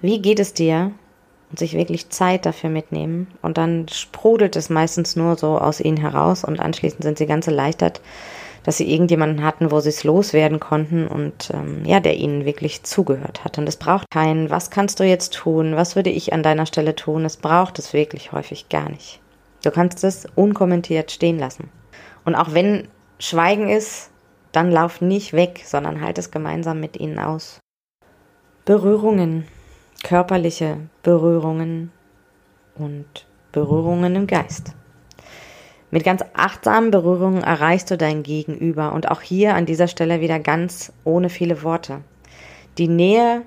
wie 0.00 0.20
geht 0.20 0.40
es 0.40 0.54
dir? 0.54 0.92
Und 1.50 1.58
sich 1.58 1.74
wirklich 1.74 2.10
Zeit 2.10 2.46
dafür 2.46 2.70
mitnehmen. 2.70 3.26
Und 3.42 3.58
dann 3.58 3.88
sprudelt 3.88 4.54
es 4.54 4.70
meistens 4.70 5.16
nur 5.16 5.36
so 5.36 5.58
aus 5.58 5.80
ihnen 5.80 5.96
heraus 5.96 6.44
und 6.44 6.60
anschließend 6.60 7.02
sind 7.02 7.18
sie 7.18 7.26
ganz 7.26 7.48
erleichtert, 7.48 8.00
dass 8.62 8.76
sie 8.76 8.92
irgendjemanden 8.92 9.42
hatten, 9.42 9.70
wo 9.70 9.80
sie 9.80 9.88
es 9.88 10.04
loswerden 10.04 10.60
konnten 10.60 11.08
und 11.08 11.50
ähm, 11.52 11.82
ja, 11.84 11.98
der 11.98 12.16
ihnen 12.16 12.44
wirklich 12.44 12.82
zugehört 12.82 13.44
hat. 13.44 13.58
Und 13.58 13.68
es 13.68 13.76
braucht 13.76 14.10
keinen, 14.10 14.50
was 14.50 14.70
kannst 14.70 15.00
du 15.00 15.04
jetzt 15.04 15.34
tun, 15.34 15.76
was 15.76 15.96
würde 15.96 16.10
ich 16.10 16.32
an 16.32 16.42
deiner 16.42 16.66
Stelle 16.66 16.94
tun? 16.94 17.24
Es 17.24 17.36
braucht 17.36 17.78
es 17.78 17.92
wirklich 17.92 18.32
häufig 18.32 18.68
gar 18.68 18.88
nicht. 18.88 19.20
Du 19.64 19.70
kannst 19.70 20.04
es 20.04 20.26
unkommentiert 20.36 21.10
stehen 21.10 21.38
lassen. 21.38 21.70
Und 22.24 22.34
auch 22.34 22.54
wenn 22.54 22.88
Schweigen 23.18 23.68
ist, 23.68 24.10
dann 24.52 24.70
lauf 24.70 25.00
nicht 25.00 25.32
weg, 25.32 25.62
sondern 25.64 26.00
halt 26.00 26.18
es 26.18 26.30
gemeinsam 26.30 26.80
mit 26.80 26.98
ihnen 26.98 27.18
aus. 27.18 27.60
Berührungen, 28.64 29.46
körperliche 30.02 30.78
Berührungen 31.02 31.92
und 32.74 33.26
Berührungen 33.52 34.16
im 34.16 34.26
Geist. 34.26 34.74
Mit 35.90 36.04
ganz 36.04 36.22
achtsamen 36.34 36.90
Berührungen 36.90 37.42
erreichst 37.42 37.90
du 37.90 37.96
dein 37.96 38.22
Gegenüber 38.22 38.92
und 38.92 39.10
auch 39.10 39.20
hier 39.20 39.54
an 39.54 39.66
dieser 39.66 39.88
Stelle 39.88 40.20
wieder 40.20 40.38
ganz 40.38 40.92
ohne 41.04 41.28
viele 41.28 41.62
Worte. 41.64 42.02
Die 42.78 42.86
Nähe, 42.86 43.42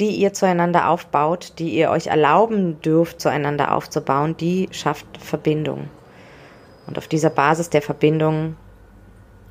die 0.00 0.16
ihr 0.16 0.32
zueinander 0.32 0.88
aufbaut, 0.88 1.54
die 1.58 1.76
ihr 1.76 1.90
euch 1.90 2.06
erlauben 2.06 2.80
dürft, 2.80 3.20
zueinander 3.20 3.74
aufzubauen, 3.74 4.36
die 4.38 4.68
schafft 4.70 5.06
Verbindung. 5.18 5.90
Und 6.86 6.96
auf 6.96 7.08
dieser 7.08 7.30
Basis 7.30 7.68
der 7.68 7.82
Verbindung 7.82 8.56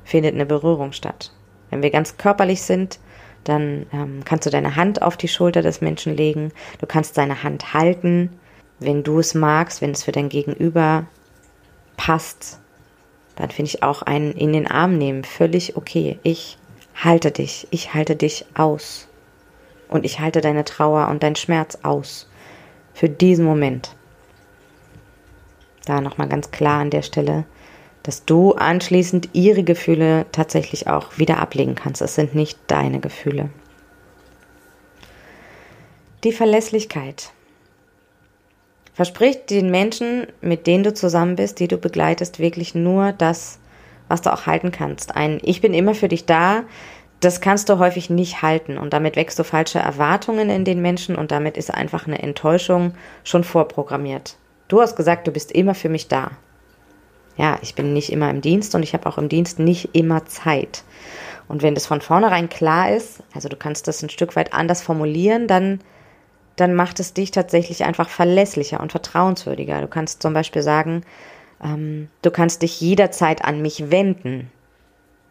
findet 0.04 0.34
eine 0.34 0.46
Berührung 0.46 0.92
statt. 0.92 1.32
Wenn 1.70 1.82
wir 1.82 1.90
ganz 1.90 2.16
körperlich 2.16 2.62
sind, 2.62 2.98
dann 3.44 3.86
ähm, 3.92 4.22
kannst 4.24 4.46
du 4.46 4.50
deine 4.50 4.76
Hand 4.76 5.02
auf 5.02 5.16
die 5.16 5.28
Schulter 5.28 5.62
des 5.62 5.80
Menschen 5.80 6.16
legen. 6.16 6.52
Du 6.78 6.86
kannst 6.86 7.14
seine 7.14 7.42
Hand 7.42 7.74
halten, 7.74 8.30
wenn 8.78 9.02
du 9.02 9.18
es 9.18 9.34
magst, 9.34 9.80
wenn 9.80 9.92
es 9.92 10.02
für 10.02 10.12
dein 10.12 10.28
Gegenüber 10.28 11.06
passt, 11.96 12.58
dann 13.36 13.50
finde 13.50 13.70
ich 13.70 13.82
auch 13.82 14.02
einen 14.02 14.32
in 14.32 14.52
den 14.52 14.66
Arm 14.66 14.98
nehmen 14.98 15.24
völlig 15.24 15.76
okay. 15.76 16.18
Ich 16.22 16.58
halte 16.94 17.30
dich, 17.30 17.66
ich 17.70 17.94
halte 17.94 18.16
dich 18.16 18.44
aus. 18.54 19.08
Und 19.88 20.04
ich 20.04 20.20
halte 20.20 20.40
deine 20.40 20.64
Trauer 20.64 21.08
und 21.08 21.22
deinen 21.22 21.36
Schmerz 21.36 21.78
aus. 21.82 22.28
Für 22.94 23.08
diesen 23.08 23.44
Moment. 23.44 23.94
Da 25.86 26.00
nochmal 26.00 26.28
ganz 26.28 26.50
klar 26.50 26.80
an 26.80 26.90
der 26.90 27.02
Stelle, 27.02 27.44
dass 28.02 28.24
du 28.24 28.52
anschließend 28.54 29.30
ihre 29.32 29.62
Gefühle 29.62 30.26
tatsächlich 30.32 30.88
auch 30.88 31.18
wieder 31.18 31.38
ablegen 31.38 31.74
kannst. 31.74 32.02
Es 32.02 32.14
sind 32.14 32.34
nicht 32.34 32.58
deine 32.66 33.00
Gefühle. 33.00 33.50
Die 36.24 36.32
Verlässlichkeit. 36.32 37.32
Versprich 38.94 39.46
den 39.46 39.70
Menschen, 39.70 40.26
mit 40.40 40.66
denen 40.66 40.84
du 40.84 40.92
zusammen 40.92 41.36
bist, 41.36 41.60
die 41.60 41.68
du 41.68 41.78
begleitest, 41.78 42.38
wirklich 42.38 42.74
nur 42.74 43.12
das, 43.12 43.58
was 44.08 44.20
du 44.20 44.32
auch 44.32 44.46
halten 44.46 44.70
kannst. 44.70 45.16
Ein 45.16 45.40
Ich 45.42 45.60
bin 45.60 45.72
immer 45.72 45.94
für 45.94 46.08
dich 46.08 46.26
da, 46.26 46.64
das 47.20 47.40
kannst 47.40 47.68
du 47.68 47.78
häufig 47.78 48.10
nicht 48.10 48.42
halten 48.42 48.78
und 48.78 48.92
damit 48.92 49.16
wächst 49.16 49.38
du 49.38 49.44
falsche 49.44 49.78
Erwartungen 49.78 50.50
in 50.50 50.64
den 50.64 50.82
Menschen 50.82 51.16
und 51.16 51.30
damit 51.30 51.56
ist 51.56 51.72
einfach 51.72 52.06
eine 52.06 52.20
Enttäuschung 52.20 52.94
schon 53.24 53.44
vorprogrammiert. 53.44 54.36
Du 54.68 54.80
hast 54.80 54.96
gesagt, 54.96 55.26
du 55.26 55.30
bist 55.30 55.52
immer 55.52 55.74
für 55.74 55.88
mich 55.88 56.08
da. 56.08 56.32
Ja, 57.36 57.58
ich 57.62 57.74
bin 57.74 57.92
nicht 57.92 58.12
immer 58.12 58.30
im 58.30 58.40
Dienst 58.40 58.74
und 58.74 58.82
ich 58.82 58.92
habe 58.94 59.06
auch 59.06 59.18
im 59.18 59.28
Dienst 59.28 59.58
nicht 59.58 59.94
immer 59.94 60.26
Zeit. 60.26 60.84
Und 61.48 61.62
wenn 61.62 61.74
das 61.74 61.86
von 61.86 62.00
vornherein 62.00 62.48
klar 62.48 62.94
ist, 62.94 63.22
also 63.34 63.48
du 63.48 63.56
kannst 63.56 63.88
das 63.88 64.02
ein 64.02 64.10
Stück 64.10 64.36
weit 64.36 64.52
anders 64.52 64.82
formulieren, 64.82 65.46
dann 65.46 65.80
dann 66.56 66.74
macht 66.74 67.00
es 67.00 67.14
dich 67.14 67.30
tatsächlich 67.30 67.84
einfach 67.84 68.08
verlässlicher 68.08 68.80
und 68.80 68.92
vertrauenswürdiger. 68.92 69.80
Du 69.80 69.88
kannst 69.88 70.22
zum 70.22 70.34
Beispiel 70.34 70.62
sagen, 70.62 71.02
ähm, 71.62 72.08
du 72.22 72.30
kannst 72.30 72.62
dich 72.62 72.80
jederzeit 72.80 73.44
an 73.44 73.62
mich 73.62 73.90
wenden. 73.90 74.50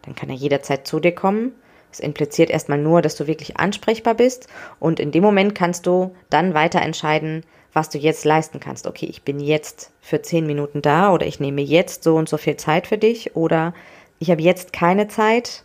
Dann 0.02 0.14
kann 0.14 0.30
er 0.30 0.34
jederzeit 0.34 0.86
zu 0.86 0.98
dir 0.98 1.14
kommen. 1.14 1.52
Es 1.92 2.00
impliziert 2.00 2.50
erstmal 2.50 2.78
nur, 2.78 3.02
dass 3.02 3.16
du 3.16 3.26
wirklich 3.26 3.58
ansprechbar 3.58 4.14
bist 4.14 4.48
und 4.80 4.98
in 4.98 5.12
dem 5.12 5.22
Moment 5.22 5.54
kannst 5.54 5.86
du 5.86 6.14
dann 6.30 6.54
weiter 6.54 6.80
entscheiden, 6.80 7.44
was 7.72 7.88
du 7.88 7.98
jetzt 7.98 8.24
leisten 8.24 8.60
kannst. 8.60 8.86
Okay, 8.86 9.06
ich 9.06 9.22
bin 9.22 9.40
jetzt 9.40 9.90
für 10.00 10.22
zehn 10.22 10.46
Minuten 10.46 10.82
da 10.82 11.12
oder 11.12 11.26
ich 11.26 11.40
nehme 11.40 11.62
jetzt 11.62 12.04
so 12.04 12.16
und 12.16 12.28
so 12.28 12.36
viel 12.36 12.56
Zeit 12.56 12.86
für 12.86 12.98
dich 12.98 13.34
oder 13.34 13.72
ich 14.18 14.30
habe 14.30 14.42
jetzt 14.42 14.72
keine 14.72 15.08
Zeit. 15.08 15.64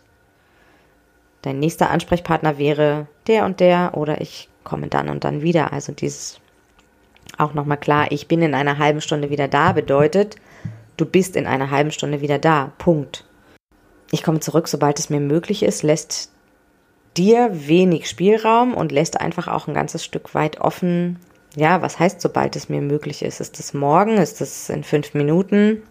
Dein 1.42 1.60
nächster 1.60 1.90
Ansprechpartner 1.90 2.58
wäre 2.58 3.06
der 3.26 3.44
und 3.44 3.60
der 3.60 3.92
oder 3.94 4.20
ich 4.20 4.48
komme 4.64 4.88
dann 4.88 5.08
und 5.08 5.24
dann 5.24 5.42
wieder. 5.42 5.72
Also 5.72 5.92
dieses 5.92 6.40
auch 7.36 7.54
nochmal 7.54 7.76
klar, 7.76 8.10
ich 8.10 8.26
bin 8.26 8.42
in 8.42 8.54
einer 8.54 8.78
halben 8.78 9.00
Stunde 9.00 9.30
wieder 9.30 9.48
da, 9.48 9.72
bedeutet, 9.72 10.36
du 10.96 11.04
bist 11.04 11.36
in 11.36 11.46
einer 11.46 11.70
halben 11.70 11.90
Stunde 11.90 12.20
wieder 12.20 12.38
da. 12.38 12.72
Punkt. 12.78 13.24
Ich 14.10 14.22
komme 14.22 14.40
zurück, 14.40 14.68
sobald 14.68 14.98
es 14.98 15.10
mir 15.10 15.20
möglich 15.20 15.62
ist, 15.62 15.82
lässt 15.82 16.32
dir 17.16 17.50
wenig 17.52 18.08
Spielraum 18.08 18.74
und 18.74 18.92
lässt 18.92 19.20
einfach 19.20 19.48
auch 19.48 19.68
ein 19.68 19.74
ganzes 19.74 20.04
Stück 20.04 20.34
weit 20.34 20.60
offen. 20.60 21.18
Ja, 21.58 21.82
was 21.82 21.98
heißt, 21.98 22.20
sobald 22.20 22.54
es 22.54 22.68
mir 22.68 22.80
möglich 22.80 23.22
ist? 23.22 23.40
Ist 23.40 23.58
es 23.58 23.74
morgen? 23.74 24.16
Ist 24.16 24.40
es 24.40 24.70
in 24.70 24.84
fünf 24.84 25.14
Minuten? 25.14 25.82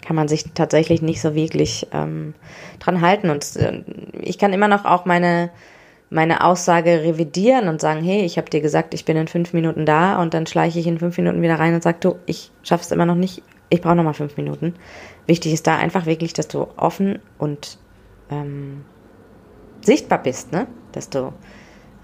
Kann 0.00 0.16
man 0.16 0.28
sich 0.28 0.44
tatsächlich 0.54 1.02
nicht 1.02 1.20
so 1.20 1.34
wirklich 1.34 1.86
ähm, 1.92 2.34
dran 2.78 3.02
halten. 3.02 3.28
Und 3.28 3.56
äh, 3.56 3.82
ich 4.22 4.38
kann 4.38 4.54
immer 4.54 4.68
noch 4.68 4.86
auch 4.86 5.04
meine 5.04 5.50
meine 6.10 6.42
Aussage 6.42 7.02
revidieren 7.02 7.68
und 7.68 7.82
sagen, 7.82 8.02
hey, 8.02 8.22
ich 8.24 8.38
habe 8.38 8.48
dir 8.48 8.62
gesagt, 8.62 8.94
ich 8.94 9.04
bin 9.04 9.18
in 9.18 9.28
fünf 9.28 9.52
Minuten 9.52 9.84
da 9.84 10.20
und 10.22 10.32
dann 10.32 10.46
schleiche 10.46 10.78
ich 10.78 10.86
in 10.86 10.98
fünf 10.98 11.18
Minuten 11.18 11.42
wieder 11.42 11.58
rein 11.58 11.74
und 11.74 11.82
sage, 11.82 11.98
du, 12.00 12.16
ich 12.24 12.50
schaff's 12.62 12.90
immer 12.90 13.04
noch 13.04 13.14
nicht, 13.14 13.42
ich 13.68 13.82
brauche 13.82 13.94
noch 13.94 14.04
mal 14.04 14.14
fünf 14.14 14.38
Minuten. 14.38 14.72
Wichtig 15.26 15.52
ist 15.52 15.66
da 15.66 15.76
einfach 15.76 16.06
wirklich, 16.06 16.32
dass 16.32 16.48
du 16.48 16.66
offen 16.78 17.18
und 17.36 17.78
ähm, 18.30 18.86
sichtbar 19.82 20.22
bist, 20.22 20.50
ne? 20.50 20.66
Dass 20.92 21.10
du 21.10 21.34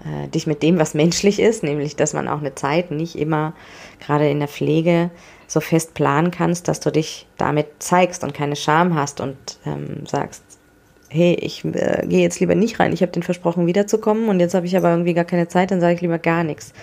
äh, 0.03 0.27
dich 0.27 0.47
mit 0.47 0.63
dem, 0.63 0.79
was 0.79 0.93
menschlich 0.93 1.39
ist, 1.39 1.63
nämlich, 1.63 1.95
dass 1.95 2.13
man 2.13 2.27
auch 2.27 2.39
eine 2.39 2.55
Zeit 2.55 2.91
nicht 2.91 3.17
immer 3.17 3.53
gerade 3.99 4.29
in 4.29 4.39
der 4.39 4.47
Pflege 4.47 5.11
so 5.47 5.61
fest 5.61 5.93
planen 5.93 6.31
kannst, 6.31 6.67
dass 6.67 6.79
du 6.79 6.91
dich 6.91 7.27
damit 7.37 7.67
zeigst 7.79 8.23
und 8.23 8.33
keine 8.33 8.55
Scham 8.55 8.95
hast 8.95 9.21
und 9.21 9.37
ähm, 9.65 10.05
sagst, 10.05 10.43
hey, 11.09 11.35
ich 11.35 11.63
äh, 11.65 12.05
gehe 12.07 12.21
jetzt 12.21 12.39
lieber 12.39 12.55
nicht 12.55 12.79
rein, 12.79 12.93
ich 12.93 13.01
habe 13.01 13.11
den 13.11 13.23
versprochen 13.23 13.67
wiederzukommen 13.67 14.27
und 14.27 14.39
jetzt 14.39 14.53
habe 14.53 14.65
ich 14.65 14.75
aber 14.75 14.89
irgendwie 14.89 15.13
gar 15.13 15.25
keine 15.25 15.47
Zeit, 15.47 15.71
dann 15.71 15.81
sage 15.81 15.95
ich 15.95 16.01
lieber 16.01 16.19
gar 16.19 16.43
nichts. 16.43 16.73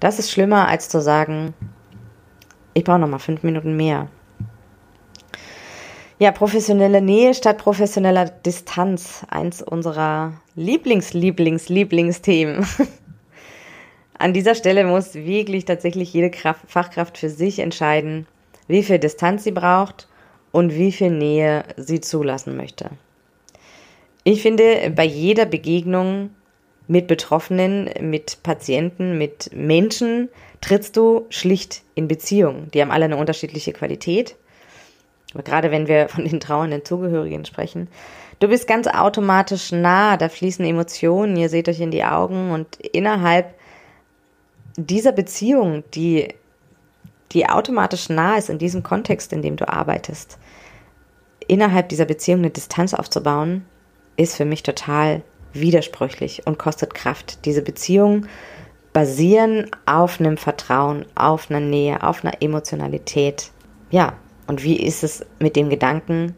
Das 0.00 0.18
ist 0.18 0.30
schlimmer, 0.30 0.68
als 0.68 0.88
zu 0.88 1.00
sagen, 1.00 1.54
ich 2.74 2.84
brauche 2.84 2.98
noch 2.98 3.08
mal 3.08 3.18
fünf 3.18 3.42
Minuten 3.42 3.76
mehr. 3.76 4.08
Ja, 6.18 6.30
professionelle 6.30 7.02
Nähe 7.02 7.34
statt 7.34 7.58
professioneller 7.58 8.26
Distanz. 8.26 9.26
Eins 9.28 9.60
unserer 9.60 10.34
Lieblings, 10.54 11.14
Lieblings, 11.14 11.68
Lieblingsthemen. 11.68 12.66
An 14.18 14.34
dieser 14.34 14.54
Stelle 14.54 14.84
muss 14.84 15.14
wirklich 15.14 15.64
tatsächlich 15.64 16.12
jede 16.12 16.30
Kraft, 16.30 16.60
Fachkraft 16.68 17.18
für 17.18 17.30
sich 17.30 17.58
entscheiden, 17.58 18.26
wie 18.68 18.82
viel 18.82 18.98
Distanz 18.98 19.44
sie 19.44 19.50
braucht 19.50 20.08
und 20.52 20.74
wie 20.74 20.92
viel 20.92 21.10
Nähe 21.10 21.64
sie 21.76 22.00
zulassen 22.00 22.56
möchte. 22.56 22.90
Ich 24.24 24.42
finde, 24.42 24.92
bei 24.94 25.04
jeder 25.04 25.46
Begegnung 25.46 26.30
mit 26.86 27.06
Betroffenen, 27.06 27.90
mit 28.00 28.42
Patienten, 28.42 29.16
mit 29.18 29.50
Menschen 29.54 30.28
trittst 30.60 30.96
du 30.96 31.26
schlicht 31.30 31.82
in 31.94 32.06
Beziehung. 32.06 32.70
Die 32.72 32.82
haben 32.82 32.90
alle 32.90 33.06
eine 33.06 33.16
unterschiedliche 33.16 33.72
Qualität. 33.72 34.36
Aber 35.34 35.42
gerade 35.42 35.70
wenn 35.70 35.88
wir 35.88 36.08
von 36.08 36.24
den 36.24 36.40
trauernden 36.40 36.84
Zugehörigen 36.84 37.44
sprechen, 37.44 37.88
du 38.38 38.48
bist 38.48 38.66
ganz 38.66 38.86
automatisch 38.86 39.72
nah, 39.72 40.16
da 40.16 40.28
fließen 40.28 40.64
Emotionen, 40.64 41.36
ihr 41.36 41.48
seht 41.48 41.68
euch 41.68 41.80
in 41.80 41.90
die 41.90 42.04
Augen 42.04 42.50
und 42.50 42.76
innerhalb 42.76 43.54
dieser 44.76 45.12
Beziehung, 45.12 45.84
die, 45.94 46.28
die 47.32 47.48
automatisch 47.48 48.08
nah 48.08 48.36
ist 48.36 48.50
in 48.50 48.58
diesem 48.58 48.82
Kontext, 48.82 49.32
in 49.32 49.42
dem 49.42 49.56
du 49.56 49.68
arbeitest, 49.68 50.38
innerhalb 51.46 51.88
dieser 51.88 52.04
Beziehung 52.04 52.40
eine 52.40 52.50
Distanz 52.50 52.94
aufzubauen, 52.94 53.64
ist 54.16 54.36
für 54.36 54.44
mich 54.44 54.62
total 54.62 55.22
widersprüchlich 55.52 56.46
und 56.46 56.58
kostet 56.58 56.94
Kraft. 56.94 57.44
Diese 57.44 57.62
Beziehungen 57.62 58.28
basieren 58.92 59.70
auf 59.86 60.20
einem 60.20 60.36
Vertrauen, 60.36 61.06
auf 61.14 61.50
einer 61.50 61.60
Nähe, 61.60 62.02
auf 62.02 62.24
einer 62.24 62.40
Emotionalität. 62.42 63.50
Ja, 63.90 64.14
und 64.52 64.62
wie 64.62 64.76
ist 64.76 65.02
es 65.02 65.24
mit 65.38 65.56
dem 65.56 65.70
Gedanken, 65.70 66.34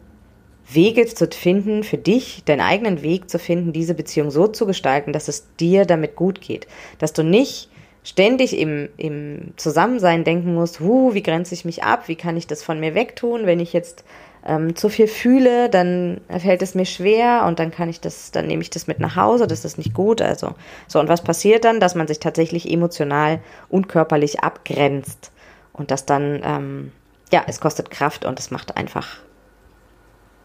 Wege 0.71 1.05
zu 1.07 1.27
finden, 1.27 1.83
für 1.83 1.99
dich 1.99 2.45
deinen 2.45 2.61
eigenen 2.61 3.03
Weg 3.03 3.29
zu 3.29 3.41
finden, 3.41 3.73
diese 3.73 3.95
Beziehung 3.95 4.31
so 4.31 4.47
zu 4.47 4.67
gestalten, 4.67 5.13
dass 5.13 5.27
es 5.27 5.49
dir 5.57 5.85
damit 5.85 6.15
gut 6.15 6.41
geht. 6.41 6.69
Dass 7.01 7.13
du 7.13 7.25
nicht 7.25 7.71
ständig 8.05 8.57
im, 8.57 8.89
im 8.99 9.55
Zusammensein 9.57 10.23
denken 10.23 10.55
musst, 10.55 10.79
huh, 10.79 11.13
wie 11.13 11.25
grenze 11.25 11.55
ich 11.55 11.65
mich 11.65 11.83
ab, 11.83 12.07
wie 12.07 12.15
kann 12.15 12.37
ich 12.37 12.47
das 12.47 12.63
von 12.63 12.79
mir 12.79 12.95
wegtun, 12.95 13.47
wenn 13.47 13.59
ich 13.59 13.73
jetzt 13.73 14.05
ähm, 14.47 14.77
zu 14.77 14.91
viel 14.91 15.09
fühle, 15.09 15.69
dann 15.69 16.21
fällt 16.39 16.63
es 16.63 16.77
mir 16.77 16.87
schwer 16.87 17.47
und 17.49 17.59
dann 17.59 17.73
kann 17.73 17.89
ich 17.89 18.01
das, 18.01 18.31
dann 18.31 18.47
nehme 18.47 18.63
ich 18.63 18.71
das 18.71 18.87
mit 18.87 19.01
nach 19.01 19.17
Hause, 19.17 19.49
das 19.49 19.65
ist 19.65 19.77
nicht 19.77 19.93
gut. 19.93 20.23
Also 20.23 20.55
so, 20.87 21.01
und 21.01 21.09
was 21.09 21.25
passiert 21.25 21.65
dann, 21.65 21.81
dass 21.81 21.97
man 21.97 22.07
sich 22.07 22.21
tatsächlich 22.21 22.71
emotional 22.71 23.41
und 23.69 23.89
körperlich 23.89 24.39
abgrenzt 24.39 25.33
und 25.73 25.91
das 25.91 26.07
dann 26.07 26.41
ähm, 26.45 26.93
ja, 27.33 27.43
es 27.47 27.61
kostet 27.61 27.91
Kraft 27.91 28.25
und 28.25 28.39
es 28.39 28.51
macht 28.51 28.77
einfach, 28.77 29.19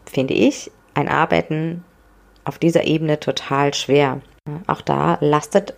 finde 0.06 0.34
ich, 0.34 0.70
ein 0.94 1.08
Arbeiten 1.08 1.84
auf 2.44 2.58
dieser 2.58 2.84
Ebene 2.84 3.20
total 3.20 3.74
schwer. 3.74 4.20
Auch 4.66 4.80
da 4.80 5.18
lastet, 5.20 5.74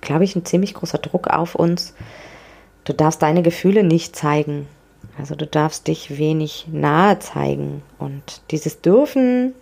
glaube 0.00 0.24
ich, 0.24 0.36
ein 0.36 0.44
ziemlich 0.44 0.74
großer 0.74 0.98
Druck 0.98 1.28
auf 1.28 1.54
uns. 1.54 1.94
Du 2.84 2.92
darfst 2.92 3.22
deine 3.22 3.42
Gefühle 3.42 3.84
nicht 3.84 4.16
zeigen. 4.16 4.68
Also 5.18 5.34
du 5.34 5.46
darfst 5.46 5.88
dich 5.88 6.18
wenig 6.18 6.66
nahe 6.70 7.18
zeigen. 7.18 7.82
Und 7.98 8.42
dieses 8.50 8.80
Dürfen 8.80 9.54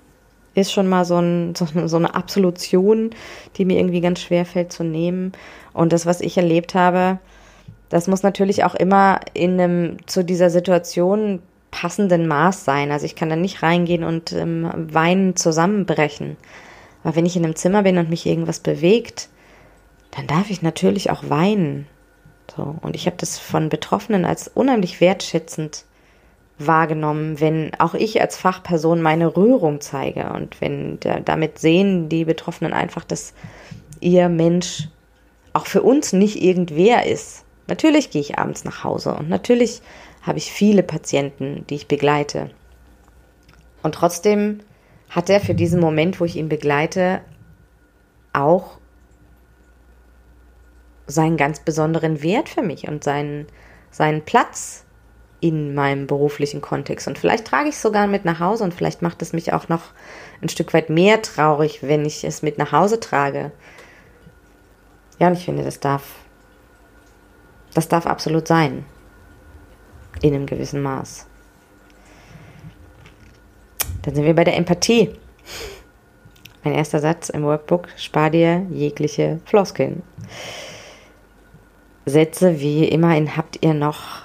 ist 0.55 0.73
schon 0.73 0.89
mal 0.89 1.05
so, 1.05 1.19
ein, 1.19 1.55
so, 1.87 1.97
eine 1.97 2.15
Absolution, 2.15 3.11
die 3.57 3.65
mir 3.65 3.79
irgendwie 3.79 4.01
ganz 4.01 4.21
schwer 4.21 4.45
fällt 4.45 4.73
zu 4.73 4.85
nehmen. 4.85 5.33
Und 5.73 5.93
das, 5.93 6.07
was 6.07 6.21
ich 6.21 6.37
erlebt 6.37 6.75
habe, 6.75 7.19
das 7.91 8.07
muss 8.07 8.23
natürlich 8.23 8.65
auch 8.65 8.75
immer 8.75 9.21
in 9.35 9.61
einem 9.61 9.97
zu 10.07 10.25
dieser 10.25 10.49
Situation 10.49 11.43
passenden 11.71 12.27
Maß 12.27 12.65
sein. 12.65 12.91
Also 12.91 13.05
ich 13.05 13.17
kann 13.17 13.29
da 13.29 13.37
nicht 13.37 13.63
reingehen 13.63 14.05
und 14.05 14.33
ähm, 14.33 14.71
weinen 14.75 15.37
zusammenbrechen. 15.37 16.37
Aber 17.05 17.17
wenn 17.17 17.27
ich 17.27 17.37
in 17.37 17.45
einem 17.45 17.57
Zimmer 17.57 17.83
bin 17.83 17.99
und 17.99 18.09
mich 18.09 18.27
irgendwas 18.27 18.61
bewegt, 18.61 19.29
dann 20.13 20.27
darf 20.27 20.51
ich 20.51 20.63
natürlich 20.63 21.11
auch 21.11 21.29
weinen. 21.29 21.87
So. 22.57 22.77
Und 22.81 22.97
ich 22.97 23.07
habe 23.07 23.17
das 23.19 23.39
von 23.39 23.69
Betroffenen 23.69 24.25
als 24.25 24.49
unheimlich 24.49 25.01
wertschätzend 25.01 25.85
wahrgenommen, 26.59 27.41
wenn 27.41 27.73
auch 27.79 27.95
ich 27.95 28.21
als 28.21 28.37
Fachperson 28.37 29.01
meine 29.01 29.35
Rührung 29.37 29.81
zeige 29.81 30.33
und 30.35 30.61
wenn 30.61 31.01
da, 31.01 31.21
damit 31.21 31.59
sehen 31.59 32.09
die 32.09 32.27
Betroffenen 32.27 32.75
einfach, 32.75 33.05
dass 33.05 33.33
ihr 34.01 34.29
Mensch 34.29 34.89
auch 35.55 35.67
für 35.67 35.83
uns 35.83 36.13
nicht 36.13 36.43
irgendwer 36.43 37.07
ist, 37.07 37.45
Natürlich 37.71 38.11
gehe 38.11 38.21
ich 38.21 38.37
abends 38.37 38.65
nach 38.65 38.83
Hause 38.83 39.15
und 39.15 39.29
natürlich 39.29 39.81
habe 40.23 40.39
ich 40.39 40.53
viele 40.53 40.83
Patienten, 40.83 41.65
die 41.71 41.77
ich 41.77 41.87
begleite. 41.87 42.51
Und 43.83 43.95
trotzdem 43.95 44.61
hat 45.09 45.31
er 45.31 45.41
für 45.41 45.55
diesen 45.55 45.81
Moment, 45.81 46.21
wo 46.21 46.25
ich 46.25 46.35
ihn 46.35 46.49
begleite, 46.49 47.21
auch 48.33 48.79
seinen 51.07 51.37
ganz 51.37 51.61
besonderen 51.61 52.23
Wert 52.25 52.49
für 52.49 52.63
mich 52.63 52.89
und 52.89 53.05
seinen, 53.05 53.47
seinen 53.93 54.25
Platz 54.25 54.85
in 55.41 55.73
meinem 55.75 56.09
beruflichen 56.09 56.61
Kontext. 56.61 57.07
Und 57.07 57.19
vielleicht 57.19 57.47
trage 57.47 57.69
ich 57.69 57.77
es 57.77 57.83
sogar 57.83 58.09
mit 58.09 58.25
nach 58.25 58.41
Hause 58.41 58.65
und 58.65 58.75
vielleicht 58.75 59.01
macht 59.01 59.23
es 59.23 59.33
mich 59.33 59.53
auch 59.53 59.69
noch 59.69 59.83
ein 60.43 60.49
Stück 60.49 60.75
weit 60.75 60.91
mehr 60.91 61.23
traurig, 61.23 61.83
wenn 61.83 62.05
ich 62.05 62.25
es 62.25 62.43
mit 62.43 62.59
nach 62.59 62.73
Hause 62.73 62.99
trage. 62.99 63.53
Ja, 65.21 65.29
und 65.29 65.35
ich 65.35 65.45
finde, 65.45 65.63
das 65.63 65.79
darf 65.79 66.20
das 67.75 67.89
darf 67.89 68.07
absolut 68.07 68.47
sein. 68.49 68.85
In 70.23 70.35
einem 70.35 70.47
gewissen 70.47 70.83
Maß. 70.83 71.27
Dann 74.03 74.15
sind 74.15 74.25
wir 74.25 74.35
bei 74.35 74.45
der 74.45 74.57
Empathie. 74.57 75.11
Mein 76.65 76.75
erster 76.75 77.01
Satz 77.01 77.29
im 77.31 77.43
Workbook, 77.43 77.89
spar 77.97 78.31
dir 78.31 78.67
jegliche 78.71 79.41
Floskeln. 79.45 80.03
Sätze 82.07 82.61
wie 82.61 82.85
immerhin 82.85 83.37
habt 83.37 83.59
ihr 83.63 83.73
noch 83.73 84.23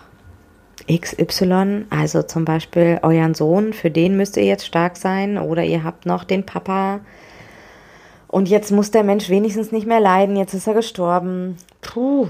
XY, 0.91 1.86
also 1.89 2.23
zum 2.23 2.45
Beispiel 2.45 2.99
euren 3.01 3.34
Sohn, 3.34 3.73
für 3.73 3.89
den 3.89 4.17
müsst 4.17 4.38
ihr 4.38 4.43
jetzt 4.43 4.65
stark 4.65 4.97
sein, 4.97 5.38
oder 5.38 5.63
ihr 5.63 5.84
habt 5.84 6.05
noch 6.05 6.23
den 6.23 6.45
Papa 6.45 6.99
und 8.27 8.49
jetzt 8.49 8.71
muss 8.71 8.91
der 8.91 9.03
Mensch 9.03 9.29
wenigstens 9.29 9.71
nicht 9.71 9.88
mehr 9.88 9.99
leiden, 9.99 10.36
jetzt 10.36 10.53
ist 10.53 10.67
er 10.67 10.73
gestorben. 10.73 11.58
Puh, 11.81 12.27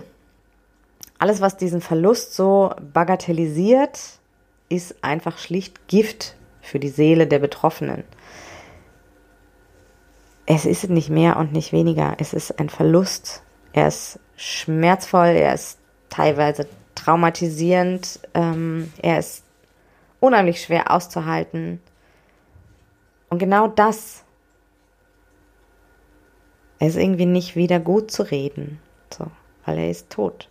alles, 1.19 1.41
was 1.41 1.57
diesen 1.57 1.81
Verlust 1.81 2.33
so 2.33 2.73
bagatellisiert, 2.93 3.99
ist 4.69 5.03
einfach 5.03 5.37
schlicht 5.37 5.87
Gift 5.87 6.35
für 6.61 6.79
die 6.79 6.89
Seele 6.89 7.27
der 7.27 7.39
Betroffenen. 7.39 8.03
Es 10.45 10.65
ist 10.65 10.89
nicht 10.89 11.09
mehr 11.09 11.37
und 11.37 11.53
nicht 11.53 11.71
weniger. 11.71 12.15
Es 12.19 12.33
ist 12.33 12.59
ein 12.59 12.69
Verlust. 12.69 13.43
Er 13.73 13.87
ist 13.87 14.19
schmerzvoll, 14.35 15.27
er 15.27 15.53
ist 15.53 15.79
teilweise 16.09 16.67
traumatisierend, 16.93 18.19
ähm, 18.33 18.91
er 19.01 19.19
ist 19.19 19.43
unheimlich 20.19 20.61
schwer 20.61 20.91
auszuhalten. 20.91 21.81
Und 23.29 23.39
genau 23.39 23.67
das 23.67 24.23
ist 26.79 26.97
irgendwie 26.97 27.25
nicht 27.25 27.55
wieder 27.55 27.79
gut 27.79 28.11
zu 28.11 28.23
reden, 28.23 28.79
so, 29.15 29.27
weil 29.65 29.77
er 29.77 29.89
ist 29.89 30.09
tot. 30.09 30.49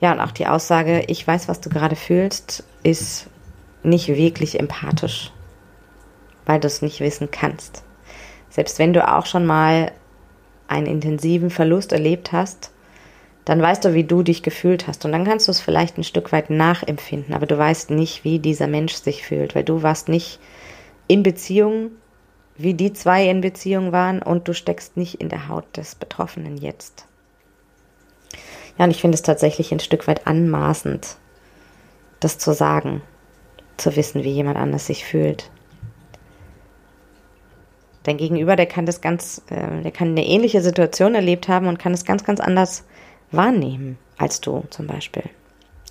Ja, 0.00 0.12
und 0.12 0.20
auch 0.20 0.32
die 0.32 0.46
Aussage, 0.46 1.04
ich 1.08 1.26
weiß, 1.26 1.48
was 1.48 1.60
du 1.60 1.68
gerade 1.68 1.96
fühlst, 1.96 2.64
ist 2.82 3.28
nicht 3.82 4.08
wirklich 4.08 4.58
empathisch, 4.58 5.30
weil 6.46 6.58
du 6.58 6.66
es 6.66 6.82
nicht 6.82 7.00
wissen 7.00 7.30
kannst. 7.30 7.84
Selbst 8.48 8.78
wenn 8.78 8.92
du 8.92 9.06
auch 9.06 9.26
schon 9.26 9.46
mal 9.46 9.92
einen 10.68 10.86
intensiven 10.86 11.50
Verlust 11.50 11.92
erlebt 11.92 12.32
hast, 12.32 12.70
dann 13.44 13.60
weißt 13.60 13.84
du, 13.84 13.94
wie 13.94 14.04
du 14.04 14.22
dich 14.22 14.42
gefühlt 14.42 14.86
hast. 14.86 15.04
Und 15.04 15.12
dann 15.12 15.24
kannst 15.24 15.48
du 15.48 15.50
es 15.50 15.60
vielleicht 15.60 15.98
ein 15.98 16.04
Stück 16.04 16.32
weit 16.32 16.50
nachempfinden, 16.50 17.34
aber 17.34 17.46
du 17.46 17.58
weißt 17.58 17.90
nicht, 17.90 18.24
wie 18.24 18.38
dieser 18.38 18.68
Mensch 18.68 18.94
sich 18.94 19.24
fühlt, 19.24 19.54
weil 19.54 19.64
du 19.64 19.82
warst 19.82 20.08
nicht 20.08 20.38
in 21.08 21.22
Beziehung, 21.22 21.90
wie 22.56 22.74
die 22.74 22.92
zwei 22.92 23.28
in 23.28 23.40
Beziehung 23.40 23.92
waren 23.92 24.22
und 24.22 24.46
du 24.46 24.54
steckst 24.54 24.96
nicht 24.96 25.20
in 25.20 25.28
der 25.28 25.48
Haut 25.48 25.64
des 25.76 25.94
Betroffenen 25.94 26.58
jetzt. 26.58 27.06
Ja, 28.80 28.84
und 28.84 28.92
ich 28.92 29.02
finde 29.02 29.14
es 29.14 29.20
tatsächlich 29.20 29.72
ein 29.72 29.80
Stück 29.80 30.08
weit 30.08 30.26
anmaßend, 30.26 31.16
das 32.18 32.38
zu 32.38 32.54
sagen, 32.54 33.02
zu 33.76 33.94
wissen, 33.94 34.24
wie 34.24 34.30
jemand 34.30 34.56
anders 34.56 34.86
sich 34.86 35.04
fühlt. 35.04 35.50
Dein 38.04 38.16
Gegenüber, 38.16 38.56
der 38.56 38.64
kann 38.64 38.86
das 38.86 39.02
ganz, 39.02 39.42
äh, 39.50 39.82
der 39.82 39.90
kann 39.90 40.08
eine 40.08 40.24
ähnliche 40.24 40.62
Situation 40.62 41.14
erlebt 41.14 41.46
haben 41.46 41.66
und 41.66 41.78
kann 41.78 41.92
es 41.92 42.06
ganz, 42.06 42.24
ganz 42.24 42.40
anders 42.40 42.84
wahrnehmen 43.32 43.98
als 44.16 44.40
du 44.40 44.64
zum 44.70 44.86
Beispiel. 44.86 45.24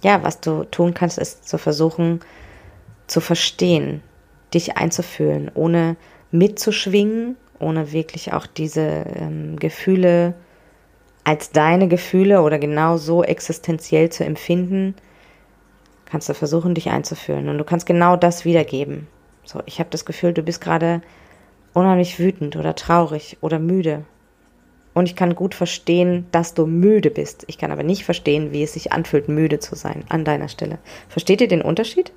Ja, 0.02 0.24
was 0.24 0.40
du 0.40 0.64
tun 0.64 0.96
kannst, 0.96 1.20
ist 1.20 1.48
zu 1.48 1.60
versuchen, 1.60 2.22
zu 3.06 3.22
verstehen, 3.22 4.02
dich 4.52 4.78
einzufühlen, 4.78 5.52
ohne 5.54 5.96
mitzuschwingen, 6.32 7.38
ohne 7.60 7.92
wirklich 7.92 8.34
auch 8.34 8.48
diese 8.48 8.82
ähm, 8.82 9.60
Gefühle 9.60 10.34
als 11.24 11.52
deine 11.52 11.88
Gefühle 11.88 12.42
oder 12.42 12.60
genau 12.60 12.98
so 12.98 13.24
existenziell 13.24 14.10
zu 14.10 14.24
empfinden, 14.24 14.96
kannst 16.06 16.30
du 16.30 16.34
versuchen, 16.34 16.74
dich 16.74 16.90
einzufühlen. 16.90 17.50
Und 17.50 17.58
du 17.58 17.64
kannst 17.64 17.86
genau 17.86 18.16
das 18.16 18.46
wiedergeben. 18.46 19.08
So, 19.44 19.62
ich 19.66 19.80
habe 19.80 19.90
das 19.90 20.06
Gefühl, 20.06 20.34
du 20.34 20.44
bist 20.44 20.62
gerade 20.62 21.02
unheimlich 21.74 22.20
wütend 22.20 22.56
oder 22.56 22.76
traurig 22.76 23.38
oder 23.42 23.60
müde. 23.60 24.06
Und 24.94 25.06
ich 25.06 25.16
kann 25.16 25.36
gut 25.36 25.56
verstehen, 25.56 26.26
dass 26.32 26.56
du 26.56 26.66
müde 26.66 27.12
bist. 27.12 27.46
Ich 27.48 27.58
kann 27.58 27.72
aber 27.72 27.84
nicht 27.84 28.04
verstehen, 28.04 28.52
wie 28.52 28.64
es 28.64 28.74
sich 28.74 28.92
anfühlt, 28.92 29.30
müde 29.30 29.60
zu 29.60 29.76
sein 29.76 30.04
an 30.10 30.26
deiner 30.26 30.50
Stelle. 30.50 30.80
Versteht 31.08 31.42
ihr 31.42 31.48
den 31.48 31.62
Unterschied? 31.62 32.12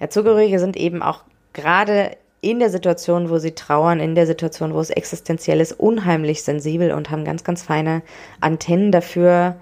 Ja, 0.00 0.08
Zugehörige 0.08 0.58
sind 0.58 0.76
eben 0.76 1.02
auch 1.02 1.24
gerade 1.52 2.16
in 2.40 2.58
der 2.58 2.70
Situation, 2.70 3.28
wo 3.28 3.38
sie 3.38 3.52
trauern, 3.52 4.00
in 4.00 4.14
der 4.14 4.26
Situation, 4.26 4.72
wo 4.72 4.80
es 4.80 4.90
existenziell 4.90 5.60
ist, 5.60 5.72
unheimlich 5.72 6.42
sensibel 6.42 6.92
und 6.92 7.10
haben 7.10 7.24
ganz, 7.24 7.44
ganz 7.44 7.62
feine 7.62 8.02
Antennen 8.40 8.92
dafür, 8.92 9.56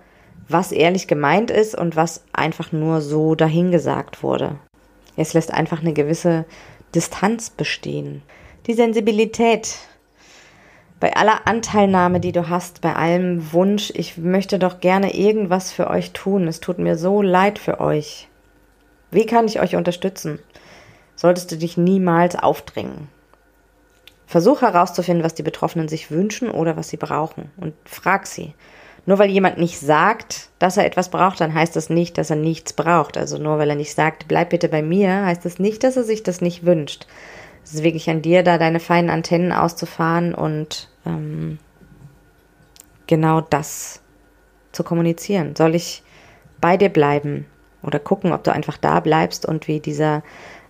was 0.49 0.73
ehrlich 0.73 1.09
gemeint 1.09 1.51
ist 1.51 1.75
und 1.75 1.97
was 1.97 2.25
einfach 2.33 2.73
nur 2.73 3.01
so 3.01 3.35
dahingesagt 3.35 4.23
wurde. 4.23 4.57
Es 5.17 5.35
lässt 5.35 5.53
einfach 5.53 5.81
eine 5.81 5.93
gewisse 5.93 6.45
Distanz 6.95 7.51
bestehen. 7.51 8.23
Die 8.67 8.75
Sensibilität. 8.75 9.77
Bei 11.01 11.15
aller 11.15 11.47
Anteilnahme, 11.47 12.19
die 12.19 12.33
du 12.33 12.49
hast, 12.49 12.81
bei 12.81 12.95
allem 12.95 13.53
Wunsch, 13.53 13.93
ich 13.95 14.17
möchte 14.17 14.59
doch 14.59 14.81
gerne 14.81 15.15
irgendwas 15.15 15.71
für 15.71 15.89
euch 15.91 16.13
tun. 16.13 16.49
Es 16.49 16.61
tut 16.61 16.79
mir 16.79 16.97
so 16.97 17.23
leid 17.23 17.59
für 17.59 17.81
euch. 17.81 18.29
Wie 19.11 19.27
kann 19.27 19.47
ich 19.47 19.61
euch 19.61 19.77
unterstützen? 19.77 20.41
Solltest 21.19 21.51
du 21.51 21.57
dich 21.57 21.77
niemals 21.77 22.37
aufdrängen. 22.37 23.09
Versuch 24.29 24.63
herauszufinden, 24.63 25.25
was 25.25 25.35
die 25.35 25.43
Betroffenen 25.43 25.89
sich 25.89 26.13
wünschen 26.13 26.49
oder 26.49 26.77
was 26.77 26.91
sie 26.91 26.97
brauchen 26.97 27.51
und 27.57 27.75
frag 27.85 28.29
sie. 28.29 28.55
Nur 29.05 29.19
weil 29.19 29.29
jemand 29.29 29.59
nicht 29.59 29.81
sagt, 29.81 30.49
dass 30.61 30.77
er 30.77 30.87
etwas 30.87 31.09
braucht, 31.09 31.41
dann 31.41 31.55
heißt 31.55 31.75
das 31.75 31.91
nicht, 31.91 32.19
dass 32.19 32.31
er 32.31 32.37
nichts 32.37 32.73
braucht. 32.73 33.19
Also 33.19 33.37
nur 33.37 33.59
weil 33.59 33.69
er 33.69 33.75
nicht 33.75 33.97
sagt, 33.97 34.29
bleib 34.29 34.51
bitte 34.51 34.69
bei 34.69 34.81
mir, 34.81 35.25
heißt 35.25 35.45
das 35.45 35.59
nicht, 35.59 35.83
dass 35.83 35.97
er 35.97 36.05
sich 36.05 36.23
das 36.23 36.41
nicht 36.41 36.65
wünscht. 36.65 37.09
Es 37.65 37.75
ist 37.75 37.83
wirklich 37.83 38.09
an 38.09 38.23
dir, 38.23 38.45
da 38.45 38.57
deine 38.57 38.79
feinen 38.79 39.11
Antennen 39.11 39.51
auszufahren 39.51 40.37
und 40.37 40.89
ähm, 41.05 41.59
genau 43.09 43.41
das 43.41 44.03
zu 44.71 44.85
kommunizieren. 44.85 45.57
Soll 45.57 45.75
ich 45.75 46.05
bei 46.61 46.77
dir 46.77 46.91
bleiben 46.91 47.47
oder 47.83 47.99
gucken, 47.99 48.33
ob 48.33 48.45
du 48.45 48.53
einfach 48.53 48.77
da 48.77 49.01
bleibst 49.01 49.47
und 49.47 49.67
wie 49.67 49.81
dieser 49.81 50.23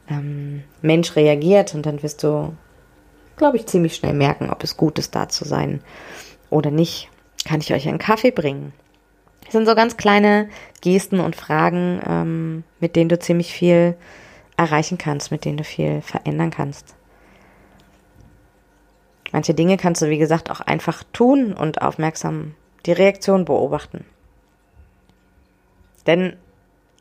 ähm, 0.08 0.62
Mensch 0.82 1.16
reagiert 1.16 1.74
und 1.74 1.86
dann 1.86 2.02
wirst 2.02 2.22
du, 2.22 2.54
glaube 3.36 3.56
ich, 3.56 3.66
ziemlich 3.66 3.94
schnell 3.94 4.14
merken, 4.14 4.50
ob 4.50 4.64
es 4.64 4.76
gut 4.76 4.98
ist, 4.98 5.14
da 5.14 5.28
zu 5.28 5.44
sein 5.44 5.80
oder 6.50 6.70
nicht 6.70 7.10
kann 7.44 7.60
ich 7.60 7.72
euch 7.72 7.88
einen 7.88 7.98
Kaffee 7.98 8.30
bringen? 8.30 8.72
Das 9.44 9.52
sind 9.52 9.66
so 9.66 9.74
ganz 9.74 9.96
kleine 9.96 10.48
Gesten 10.82 11.20
und 11.20 11.36
Fragen, 11.36 12.00
ähm, 12.06 12.64
mit 12.80 12.96
denen 12.96 13.08
du 13.08 13.18
ziemlich 13.18 13.52
viel 13.52 13.96
erreichen 14.56 14.98
kannst, 14.98 15.30
mit 15.30 15.44
denen 15.44 15.56
du 15.56 15.64
viel 15.64 16.02
verändern 16.02 16.50
kannst. 16.50 16.94
Manche 19.32 19.54
Dinge 19.54 19.76
kannst 19.76 20.02
du, 20.02 20.10
wie 20.10 20.18
gesagt, 20.18 20.50
auch 20.50 20.60
einfach 20.60 21.04
tun 21.12 21.52
und 21.52 21.80
aufmerksam 21.80 22.54
die 22.86 22.92
Reaktion 22.92 23.44
beobachten. 23.44 24.04
Denn 26.06 26.36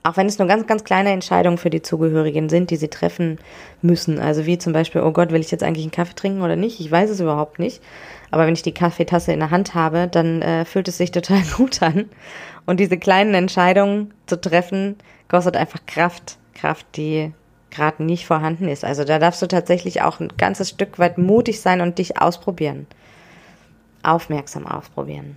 auch 0.07 0.15
wenn 0.15 0.27
es 0.27 0.39
nur 0.39 0.47
ganz, 0.47 0.65
ganz 0.67 0.85
kleine 0.85 1.11
Entscheidungen 1.11 1.57
für 1.57 1.69
die 1.69 1.81
Zugehörigen 1.81 2.47
sind, 2.47 2.71
die 2.71 2.77
sie 2.77 2.87
treffen 2.87 3.39
müssen, 3.81 4.19
also 4.19 4.45
wie 4.45 4.57
zum 4.57 4.71
Beispiel, 4.71 5.01
oh 5.01 5.11
Gott, 5.11 5.31
will 5.31 5.41
ich 5.41 5.51
jetzt 5.51 5.63
eigentlich 5.63 5.83
einen 5.83 5.91
Kaffee 5.91 6.15
trinken 6.15 6.41
oder 6.41 6.55
nicht? 6.55 6.79
Ich 6.79 6.89
weiß 6.89 7.09
es 7.09 7.19
überhaupt 7.19 7.59
nicht. 7.59 7.81
Aber 8.31 8.45
wenn 8.45 8.53
ich 8.53 8.61
die 8.61 8.73
Kaffeetasse 8.73 9.33
in 9.33 9.39
der 9.39 9.51
Hand 9.51 9.75
habe, 9.75 10.07
dann 10.07 10.41
äh, 10.41 10.63
fühlt 10.63 10.87
es 10.87 10.97
sich 10.97 11.11
total 11.11 11.41
gut 11.57 11.81
an. 11.81 12.05
Und 12.65 12.79
diese 12.79 12.97
kleinen 12.97 13.33
Entscheidungen 13.33 14.13
zu 14.27 14.39
treffen, 14.39 14.95
kostet 15.27 15.57
einfach 15.57 15.79
Kraft. 15.85 16.37
Kraft, 16.53 16.85
die 16.95 17.33
gerade 17.69 18.03
nicht 18.03 18.25
vorhanden 18.25 18.69
ist. 18.69 18.85
Also 18.85 19.03
da 19.03 19.19
darfst 19.19 19.41
du 19.41 19.47
tatsächlich 19.47 20.01
auch 20.01 20.21
ein 20.21 20.29
ganzes 20.37 20.69
Stück 20.69 20.99
weit 20.99 21.17
mutig 21.17 21.59
sein 21.59 21.81
und 21.81 21.97
dich 21.99 22.19
ausprobieren. 22.19 22.87
Aufmerksam 24.03 24.65
ausprobieren. 24.65 25.35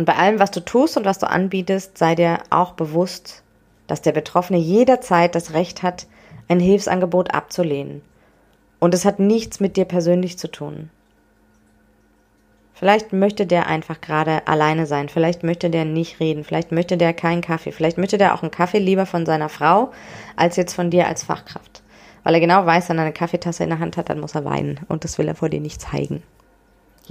Und 0.00 0.06
bei 0.06 0.16
allem, 0.16 0.38
was 0.38 0.50
du 0.50 0.60
tust 0.60 0.96
und 0.96 1.04
was 1.04 1.18
du 1.18 1.28
anbietest, 1.28 1.98
sei 1.98 2.14
dir 2.14 2.38
auch 2.48 2.72
bewusst, 2.72 3.42
dass 3.86 4.00
der 4.00 4.12
Betroffene 4.12 4.58
jederzeit 4.58 5.34
das 5.34 5.52
Recht 5.52 5.82
hat, 5.82 6.06
ein 6.48 6.58
Hilfsangebot 6.58 7.34
abzulehnen. 7.34 8.00
Und 8.78 8.94
es 8.94 9.04
hat 9.04 9.18
nichts 9.18 9.60
mit 9.60 9.76
dir 9.76 9.84
persönlich 9.84 10.38
zu 10.38 10.50
tun. 10.50 10.88
Vielleicht 12.72 13.12
möchte 13.12 13.44
der 13.44 13.66
einfach 13.66 14.00
gerade 14.00 14.48
alleine 14.48 14.86
sein. 14.86 15.10
Vielleicht 15.10 15.42
möchte 15.42 15.68
der 15.68 15.84
nicht 15.84 16.18
reden. 16.18 16.44
Vielleicht 16.44 16.72
möchte 16.72 16.96
der 16.96 17.12
keinen 17.12 17.42
Kaffee. 17.42 17.70
Vielleicht 17.70 17.98
möchte 17.98 18.16
der 18.16 18.34
auch 18.34 18.40
einen 18.40 18.50
Kaffee 18.50 18.78
lieber 18.78 19.04
von 19.04 19.26
seiner 19.26 19.50
Frau 19.50 19.92
als 20.34 20.56
jetzt 20.56 20.72
von 20.72 20.88
dir 20.88 21.08
als 21.08 21.24
Fachkraft. 21.24 21.82
Weil 22.22 22.32
er 22.32 22.40
genau 22.40 22.64
weiß, 22.64 22.88
wenn 22.88 22.96
er 22.96 23.04
eine 23.04 23.12
Kaffeetasse 23.12 23.64
in 23.64 23.68
der 23.68 23.80
Hand 23.80 23.98
hat, 23.98 24.08
dann 24.08 24.20
muss 24.20 24.34
er 24.34 24.46
weinen. 24.46 24.80
Und 24.88 25.04
das 25.04 25.18
will 25.18 25.28
er 25.28 25.34
vor 25.34 25.50
dir 25.50 25.60
nicht 25.60 25.82
zeigen. 25.82 26.22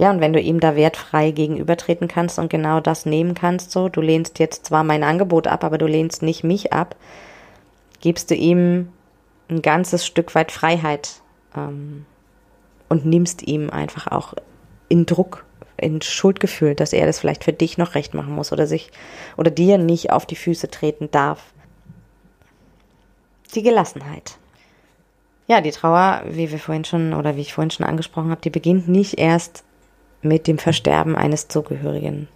Ja, 0.00 0.10
und 0.10 0.22
wenn 0.22 0.32
du 0.32 0.40
ihm 0.40 0.60
da 0.60 0.76
wertfrei 0.76 1.30
gegenübertreten 1.30 2.08
kannst 2.08 2.38
und 2.38 2.48
genau 2.48 2.80
das 2.80 3.04
nehmen 3.04 3.34
kannst, 3.34 3.70
so, 3.70 3.90
du 3.90 4.00
lehnst 4.00 4.38
jetzt 4.38 4.64
zwar 4.64 4.82
mein 4.82 5.04
Angebot 5.04 5.46
ab, 5.46 5.62
aber 5.62 5.76
du 5.76 5.86
lehnst 5.86 6.22
nicht 6.22 6.42
mich 6.42 6.72
ab, 6.72 6.96
gibst 8.00 8.30
du 8.30 8.34
ihm 8.34 8.88
ein 9.50 9.60
ganzes 9.60 10.06
Stück 10.06 10.34
weit 10.34 10.52
Freiheit 10.52 11.20
ähm, 11.54 12.06
und 12.88 13.04
nimmst 13.04 13.42
ihm 13.42 13.68
einfach 13.68 14.06
auch 14.06 14.32
in 14.88 15.04
Druck 15.04 15.44
in 15.76 16.00
Schuldgefühl, 16.00 16.74
dass 16.74 16.94
er 16.94 17.04
das 17.04 17.20
vielleicht 17.20 17.44
für 17.44 17.52
dich 17.52 17.76
noch 17.76 17.94
recht 17.94 18.14
machen 18.14 18.34
muss 18.34 18.52
oder 18.52 18.66
sich 18.66 18.92
oder 19.36 19.50
dir 19.50 19.76
nicht 19.76 20.10
auf 20.12 20.24
die 20.24 20.36
Füße 20.36 20.70
treten 20.70 21.10
darf. 21.10 21.52
Die 23.54 23.62
Gelassenheit. 23.62 24.38
Ja, 25.46 25.60
die 25.60 25.72
Trauer, 25.72 26.22
wie 26.26 26.50
wir 26.50 26.58
vorhin 26.58 26.86
schon 26.86 27.12
oder 27.12 27.36
wie 27.36 27.42
ich 27.42 27.52
vorhin 27.52 27.70
schon 27.70 27.84
angesprochen 27.84 28.30
habe, 28.30 28.40
die 28.40 28.48
beginnt 28.48 28.88
nicht 28.88 29.18
erst 29.18 29.64
mit 30.22 30.46
dem 30.46 30.58
Versterben 30.58 31.16
eines 31.16 31.48
Zugehörigen. 31.48 32.28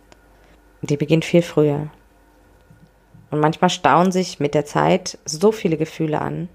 Die 0.83 0.97
beginnt 0.97 1.25
viel 1.25 1.43
früher. 1.43 1.89
Und 3.31 3.41
manchmal 3.41 3.71
stauen 3.71 4.13
sich 4.13 4.41
mit 4.41 4.55
der 4.55 4.65
Zeit 4.65 5.19
so 5.25 5.51
viele 5.53 5.77
Gefühle 5.77 6.21
an 6.21 6.49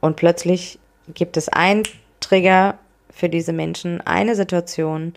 und 0.00 0.16
plötzlich 0.16 0.78
gibt 1.14 1.36
es 1.36 1.48
einen 1.48 1.84
Trigger 2.20 2.78
für 3.10 3.28
diese 3.28 3.52
Menschen, 3.52 4.00
eine 4.00 4.34
Situation 4.34 5.14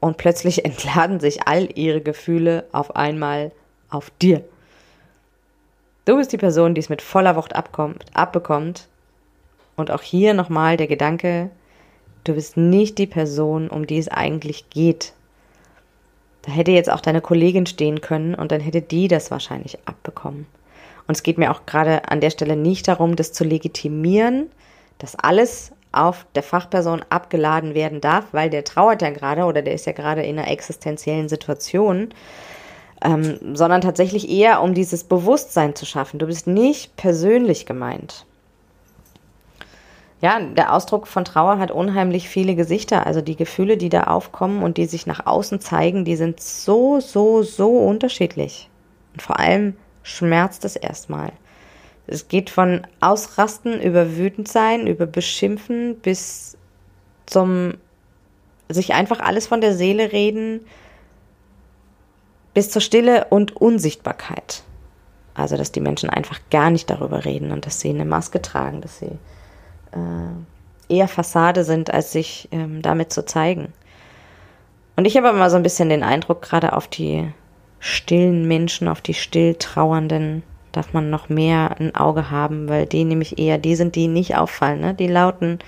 und 0.00 0.16
plötzlich 0.16 0.64
entladen 0.64 1.20
sich 1.20 1.46
all 1.46 1.68
ihre 1.78 2.00
Gefühle 2.00 2.64
auf 2.72 2.96
einmal 2.96 3.52
auf 3.90 4.10
dir. 4.22 4.44
Du 6.04 6.16
bist 6.16 6.32
die 6.32 6.38
Person, 6.38 6.74
die 6.74 6.80
es 6.80 6.88
mit 6.88 7.02
voller 7.02 7.36
Wucht 7.36 7.54
abkommt, 7.54 8.04
abbekommt. 8.14 8.88
Und 9.76 9.90
auch 9.90 10.02
hier 10.02 10.34
nochmal 10.34 10.76
der 10.76 10.86
Gedanke, 10.86 11.50
du 12.28 12.34
bist 12.34 12.56
nicht 12.56 12.98
die 12.98 13.06
Person, 13.06 13.68
um 13.68 13.86
die 13.86 13.98
es 13.98 14.08
eigentlich 14.08 14.70
geht. 14.70 15.12
Da 16.42 16.52
hätte 16.52 16.70
jetzt 16.70 16.90
auch 16.90 17.00
deine 17.00 17.20
Kollegin 17.20 17.66
stehen 17.66 18.00
können 18.00 18.34
und 18.34 18.52
dann 18.52 18.60
hätte 18.60 18.80
die 18.82 19.08
das 19.08 19.30
wahrscheinlich 19.30 19.78
abbekommen. 19.86 20.46
Und 21.06 21.16
es 21.16 21.22
geht 21.22 21.38
mir 21.38 21.50
auch 21.50 21.66
gerade 21.66 22.08
an 22.08 22.20
der 22.20 22.30
Stelle 22.30 22.56
nicht 22.56 22.86
darum, 22.86 23.16
das 23.16 23.32
zu 23.32 23.44
legitimieren, 23.44 24.50
dass 24.98 25.16
alles 25.16 25.72
auf 25.90 26.26
der 26.34 26.42
Fachperson 26.42 27.02
abgeladen 27.08 27.74
werden 27.74 28.00
darf, 28.00 28.26
weil 28.32 28.50
der 28.50 28.64
trauert 28.64 29.00
ja 29.02 29.10
gerade 29.10 29.44
oder 29.44 29.62
der 29.62 29.74
ist 29.74 29.86
ja 29.86 29.92
gerade 29.92 30.22
in 30.22 30.38
einer 30.38 30.50
existenziellen 30.50 31.28
Situation, 31.28 32.10
ähm, 33.02 33.38
sondern 33.54 33.80
tatsächlich 33.80 34.28
eher 34.28 34.60
um 34.60 34.74
dieses 34.74 35.04
Bewusstsein 35.04 35.74
zu 35.74 35.86
schaffen. 35.86 36.18
Du 36.18 36.26
bist 36.26 36.46
nicht 36.46 36.94
persönlich 36.96 37.64
gemeint. 37.64 38.26
Ja, 40.20 40.40
der 40.40 40.74
Ausdruck 40.74 41.06
von 41.06 41.24
Trauer 41.24 41.58
hat 41.58 41.70
unheimlich 41.70 42.28
viele 42.28 42.56
Gesichter. 42.56 43.06
Also 43.06 43.20
die 43.20 43.36
Gefühle, 43.36 43.76
die 43.76 43.88
da 43.88 44.04
aufkommen 44.04 44.62
und 44.62 44.76
die 44.76 44.86
sich 44.86 45.06
nach 45.06 45.26
außen 45.26 45.60
zeigen, 45.60 46.04
die 46.04 46.16
sind 46.16 46.40
so, 46.40 46.98
so, 47.00 47.42
so 47.42 47.78
unterschiedlich. 47.78 48.68
Und 49.12 49.22
vor 49.22 49.38
allem 49.38 49.76
schmerzt 50.02 50.64
es 50.64 50.74
erstmal. 50.74 51.32
Es 52.08 52.26
geht 52.26 52.50
von 52.50 52.86
Ausrasten 53.00 53.80
über 53.80 54.16
wütend 54.16 54.48
sein, 54.48 54.86
über 54.86 55.06
Beschimpfen 55.06 55.96
bis 56.00 56.56
zum 57.26 57.74
sich 58.68 58.94
einfach 58.94 59.20
alles 59.20 59.46
von 59.46 59.60
der 59.60 59.74
Seele 59.74 60.12
reden, 60.12 60.60
bis 62.54 62.70
zur 62.70 62.82
Stille 62.82 63.26
und 63.30 63.56
Unsichtbarkeit. 63.56 64.62
Also, 65.34 65.56
dass 65.56 65.70
die 65.70 65.80
Menschen 65.80 66.10
einfach 66.10 66.40
gar 66.50 66.70
nicht 66.70 66.90
darüber 66.90 67.24
reden 67.24 67.52
und 67.52 67.66
dass 67.66 67.80
sie 67.80 67.90
eine 67.90 68.04
Maske 68.04 68.42
tragen, 68.42 68.80
dass 68.80 68.98
sie 68.98 69.12
äh, 69.92 70.94
eher 70.94 71.08
Fassade 71.08 71.64
sind, 71.64 71.92
als 71.92 72.12
sich 72.12 72.48
ähm, 72.52 72.82
damit 72.82 73.12
zu 73.12 73.24
zeigen. 73.24 73.72
Und 74.96 75.04
ich 75.04 75.16
habe 75.16 75.28
immer 75.28 75.50
so 75.50 75.56
ein 75.56 75.62
bisschen 75.62 75.88
den 75.88 76.02
Eindruck, 76.02 76.42
gerade 76.42 76.72
auf 76.72 76.88
die 76.88 77.28
stillen 77.78 78.48
Menschen, 78.48 78.88
auf 78.88 79.00
die 79.00 79.14
still 79.14 79.54
trauernden 79.54 80.42
darf 80.72 80.92
man 80.92 81.10
noch 81.10 81.28
mehr 81.28 81.76
ein 81.80 81.94
Auge 81.94 82.30
haben, 82.30 82.68
weil 82.68 82.86
die 82.86 83.04
nämlich 83.04 83.38
eher 83.38 83.58
die 83.58 83.74
sind, 83.74 83.94
die 83.96 84.06
nicht 84.06 84.36
auffallen. 84.36 84.80
Ne? 84.80 84.94
Die 84.94 85.08
lauten, 85.08 85.58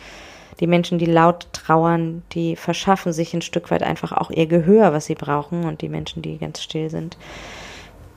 die 0.61 0.66
Menschen, 0.66 0.98
die 0.98 1.06
laut 1.06 1.48
trauern, 1.52 2.22
die 2.33 2.54
verschaffen 2.54 3.12
sich 3.12 3.35
ein 3.35 3.42
Stück 3.42 3.70
weit 3.70 3.83
einfach 3.83 4.12
auch 4.12 4.30
ihr 4.30 4.46
Gehör, 4.46 4.92
was 4.92 5.06
sie 5.06 5.14
brauchen. 5.14 5.64
Und 5.64 5.80
die 5.80 5.88
Menschen, 5.88 6.22
die 6.22 6.38
ganz 6.38 6.62
still 6.62 6.90
sind, 6.90 7.16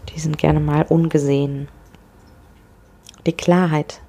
Die 0.09 0.19
sind 0.19 0.37
gerne 0.37 0.59
mal 0.59 0.85
ungesehen. 0.87 1.67
Die 3.25 3.31
Klarheit. 3.31 4.01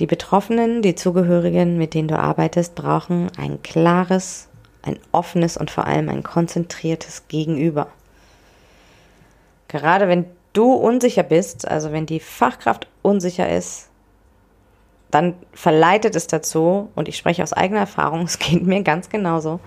Die 0.00 0.06
Betroffenen, 0.06 0.80
die 0.80 0.94
Zugehörigen, 0.94 1.76
mit 1.76 1.92
denen 1.92 2.08
du 2.08 2.18
arbeitest, 2.18 2.74
brauchen 2.74 3.30
ein 3.36 3.62
klares, 3.62 4.48
ein 4.80 4.98
offenes 5.12 5.58
und 5.58 5.70
vor 5.70 5.86
allem 5.86 6.08
ein 6.08 6.22
konzentriertes 6.22 7.28
Gegenüber. 7.28 7.88
Gerade 9.68 10.08
wenn 10.08 10.24
du 10.54 10.72
unsicher 10.72 11.22
bist, 11.22 11.68
also 11.68 11.92
wenn 11.92 12.06
die 12.06 12.18
Fachkraft 12.18 12.88
unsicher 13.02 13.54
ist, 13.54 13.88
dann 15.10 15.34
verleitet 15.52 16.16
es 16.16 16.26
dazu, 16.26 16.88
und 16.94 17.06
ich 17.08 17.18
spreche 17.18 17.42
aus 17.42 17.52
eigener 17.52 17.80
Erfahrung, 17.80 18.22
es 18.24 18.38
geht 18.38 18.62
mir 18.62 18.82
ganz 18.82 19.10
genauso, 19.10 19.60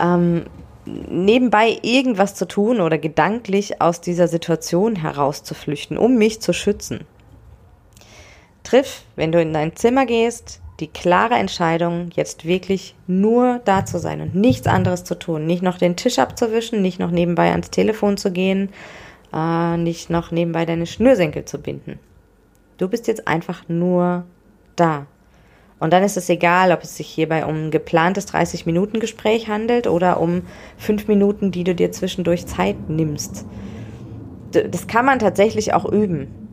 ähm, 0.00 0.46
nebenbei 0.84 1.78
irgendwas 1.82 2.34
zu 2.34 2.48
tun 2.48 2.80
oder 2.80 2.98
gedanklich 2.98 3.80
aus 3.80 4.00
dieser 4.00 4.26
Situation 4.26 4.96
herauszuflüchten, 4.96 5.96
um 5.96 6.16
mich 6.16 6.40
zu 6.40 6.52
schützen. 6.52 7.06
Triff, 8.68 9.04
wenn 9.16 9.32
du 9.32 9.40
in 9.40 9.54
dein 9.54 9.76
Zimmer 9.76 10.04
gehst, 10.04 10.60
die 10.80 10.88
klare 10.88 11.36
Entscheidung, 11.36 12.10
jetzt 12.14 12.44
wirklich 12.44 12.94
nur 13.06 13.62
da 13.64 13.86
zu 13.86 13.98
sein 13.98 14.20
und 14.20 14.34
nichts 14.34 14.66
anderes 14.66 15.04
zu 15.04 15.18
tun. 15.18 15.46
Nicht 15.46 15.62
noch 15.62 15.78
den 15.78 15.96
Tisch 15.96 16.18
abzuwischen, 16.18 16.82
nicht 16.82 17.00
noch 17.00 17.10
nebenbei 17.10 17.50
ans 17.50 17.70
Telefon 17.70 18.18
zu 18.18 18.30
gehen, 18.30 18.68
äh, 19.32 19.78
nicht 19.78 20.10
noch 20.10 20.32
nebenbei 20.32 20.66
deine 20.66 20.84
Schnürsenkel 20.84 21.46
zu 21.46 21.62
binden. 21.62 21.98
Du 22.76 22.88
bist 22.88 23.08
jetzt 23.08 23.26
einfach 23.26 23.66
nur 23.68 24.24
da. 24.76 25.06
Und 25.78 25.94
dann 25.94 26.02
ist 26.02 26.18
es 26.18 26.28
egal, 26.28 26.70
ob 26.70 26.82
es 26.82 26.94
sich 26.94 27.08
hierbei 27.08 27.46
um 27.46 27.54
ein 27.54 27.70
geplantes 27.70 28.28
30-Minuten-Gespräch 28.28 29.48
handelt 29.48 29.86
oder 29.86 30.20
um 30.20 30.42
fünf 30.76 31.08
Minuten, 31.08 31.52
die 31.52 31.64
du 31.64 31.74
dir 31.74 31.90
zwischendurch 31.90 32.46
Zeit 32.46 32.90
nimmst. 32.90 33.46
Das 34.52 34.86
kann 34.88 35.06
man 35.06 35.20
tatsächlich 35.20 35.72
auch 35.72 35.86
üben. 35.86 36.47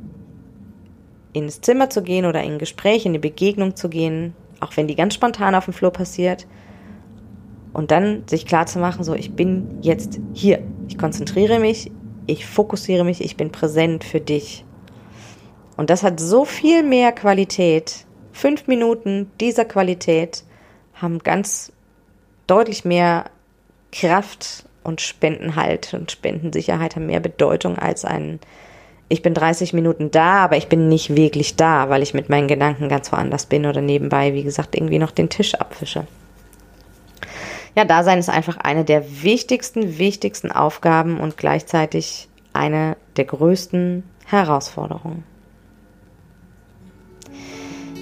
Ins 1.36 1.60
Zimmer 1.60 1.90
zu 1.90 2.02
gehen 2.02 2.26
oder 2.26 2.42
in 2.44 2.54
ein 2.54 2.60
Gespräch, 2.60 3.06
in 3.06 3.12
eine 3.12 3.20
Begegnung 3.20 3.76
zu 3.76 3.90
gehen, 3.90 4.34
auch 4.62 4.78
wenn 4.78 4.88
die 4.88 4.96
ganz 4.96 5.14
spontan 5.14 5.54
auf 5.54 5.66
dem 5.66 5.74
Flur 5.74 5.92
passiert. 5.92 6.48
Und 7.74 7.92
dann 7.92 8.24
sich 8.26 8.46
klar 8.46 8.68
zu 8.68 8.80
machen, 8.80 9.04
so, 9.04 9.14
ich 9.14 9.34
bin 9.34 9.80
jetzt 9.82 10.20
hier. 10.34 10.64
Ich 10.88 10.98
konzentriere 10.98 11.60
mich, 11.60 11.92
ich 12.26 12.46
fokussiere 12.46 13.04
mich, 13.04 13.22
ich 13.22 13.36
bin 13.36 13.52
präsent 13.52 14.06
für 14.06 14.22
dich. 14.22 14.64
Und 15.76 15.90
das 15.90 16.04
hat 16.04 16.22
so 16.22 16.46
viel 16.46 16.84
mehr 16.84 17.12
Qualität. 17.12 18.06
Fünf 18.32 18.68
Minuten 18.68 19.30
dieser 19.42 19.66
Qualität 19.66 20.46
haben 20.94 21.20
ganz 21.20 21.74
deutlich 22.48 22.86
mehr 22.86 23.26
Kraft 23.92 24.70
und 24.86 25.02
Spendenhalt 25.02 25.94
und 25.94 26.12
Spendensicherheit 26.12 26.96
haben 26.96 27.08
mehr 27.08 27.20
Bedeutung 27.20 27.78
als 27.78 28.06
ein 28.06 28.40
ich 29.08 29.22
bin 29.22 29.34
30 29.34 29.74
Minuten 29.74 30.10
da, 30.10 30.44
aber 30.44 30.58
ich 30.58 30.68
bin 30.68 30.90
nicht 30.90 31.16
wirklich 31.16 31.56
da, 31.56 31.90
weil 31.90 32.02
ich 32.02 32.14
mit 32.14 32.30
meinen 32.30 32.48
Gedanken 32.48 32.90
ganz 32.90 33.12
woanders 33.12 33.46
bin 33.46 33.66
oder 33.66 33.82
nebenbei, 33.82 34.34
wie 34.34 34.44
gesagt, 34.44 34.76
irgendwie 34.76 35.00
noch 35.00 35.12
den 35.12 35.30
Tisch 35.30 35.54
abfische. 35.56 36.08
Ja, 37.76 37.86
Dasein 37.86 38.20
ist 38.20 38.30
einfach 38.30 38.58
eine 38.58 38.84
der 38.84 39.22
wichtigsten, 39.22 39.98
wichtigsten 39.98 40.52
Aufgaben 40.52 41.20
und 41.20 41.38
gleichzeitig 41.38 42.30
eine 42.54 42.96
der 43.18 43.26
größten 43.26 44.04
Herausforderungen. 44.26 45.24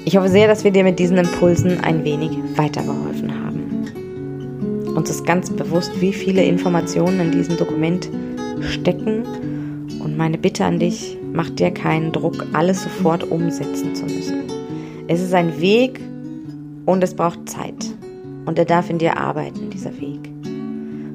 Ich 0.06 0.16
hoffe 0.16 0.30
sehr, 0.30 0.48
dass 0.48 0.63
wir 0.63 0.72
dir 0.72 0.84
mit 0.84 1.00
diesen 1.00 1.18
Impulsen 1.18 1.84
ein 1.84 2.04
wenig 2.04 2.32
weitergeholfen 2.56 3.34
haben. 3.34 4.94
Uns 4.96 5.10
ist 5.10 5.26
ganz 5.26 5.50
bewusst, 5.50 6.00
wie 6.00 6.13
viele 6.13 6.44
Informationen 6.44 7.20
in 7.20 7.32
diesem 7.32 7.58
Dokument 7.58 8.10
stecken 8.62 9.53
und 10.04 10.18
meine 10.18 10.38
Bitte 10.38 10.66
an 10.66 10.80
dich, 10.80 11.18
mach 11.32 11.50
dir 11.50 11.72
keinen 11.72 12.12
Druck, 12.12 12.46
alles 12.54 12.84
sofort 12.84 13.24
umsetzen 13.24 13.96
zu 13.96 14.04
müssen. 14.04 14.44
Es 15.08 15.22
ist 15.22 15.34
ein 15.34 15.60
Weg 15.60 16.00
und 16.86 17.04
es 17.04 17.16
braucht 17.16 17.50
Zeit 17.50 17.94
und 18.46 18.60
er 18.60 18.66
darf 18.66 18.89
in 18.89 18.98
dir 18.98 19.18
arbeiten, 19.18 19.70
dieser 19.70 20.00
Weg. 20.00 20.20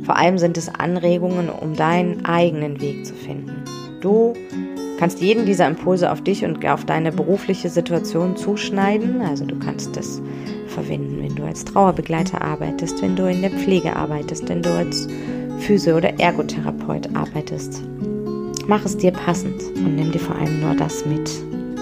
Vor 0.03 0.17
allem 0.17 0.39
sind 0.39 0.57
es 0.57 0.69
Anregungen, 0.75 1.51
um 1.51 1.75
deinen 1.75 2.25
eigenen 2.25 2.81
Weg 2.81 3.05
zu 3.05 3.15
finden. 3.15 3.63
Du 4.01 4.33
kannst 4.99 5.21
jeden 5.21 5.45
dieser 5.45 5.67
Impulse 5.67 6.11
auf 6.11 6.23
dich 6.23 6.45
und 6.45 6.65
auf 6.67 6.85
deine 6.85 7.13
berufliche 7.13 7.69
Situation 7.69 8.37
zuschneiden. 8.37 9.21
Also 9.21 9.45
du 9.45 9.59
kannst 9.59 9.97
es 9.97 10.23
verwenden, 10.67 11.23
wenn 11.23 11.37
du 11.37 11.45
als 11.45 11.65
Trauerbegleiter 11.65 12.41
arbeitest, 12.41 13.03
wenn 13.03 13.17
du 13.17 13.29
in 13.29 13.43
der 13.43 13.51
Pflege 13.51 13.95
arbeitest, 13.95 14.49
wenn 14.49 14.63
du 14.63 14.71
als 14.71 15.09
Physio- 15.59 15.97
oder 15.97 16.19
Ergotherapeut 16.19 17.15
arbeitest. 17.15 17.83
Mach 18.69 18.85
es 18.85 18.97
dir 18.97 19.11
passend 19.11 19.61
und 19.75 19.97
nimm 19.97 20.13
dir 20.13 20.21
vor 20.21 20.37
allem 20.37 20.61
nur 20.61 20.77
das 20.77 21.05
mit, 21.05 21.29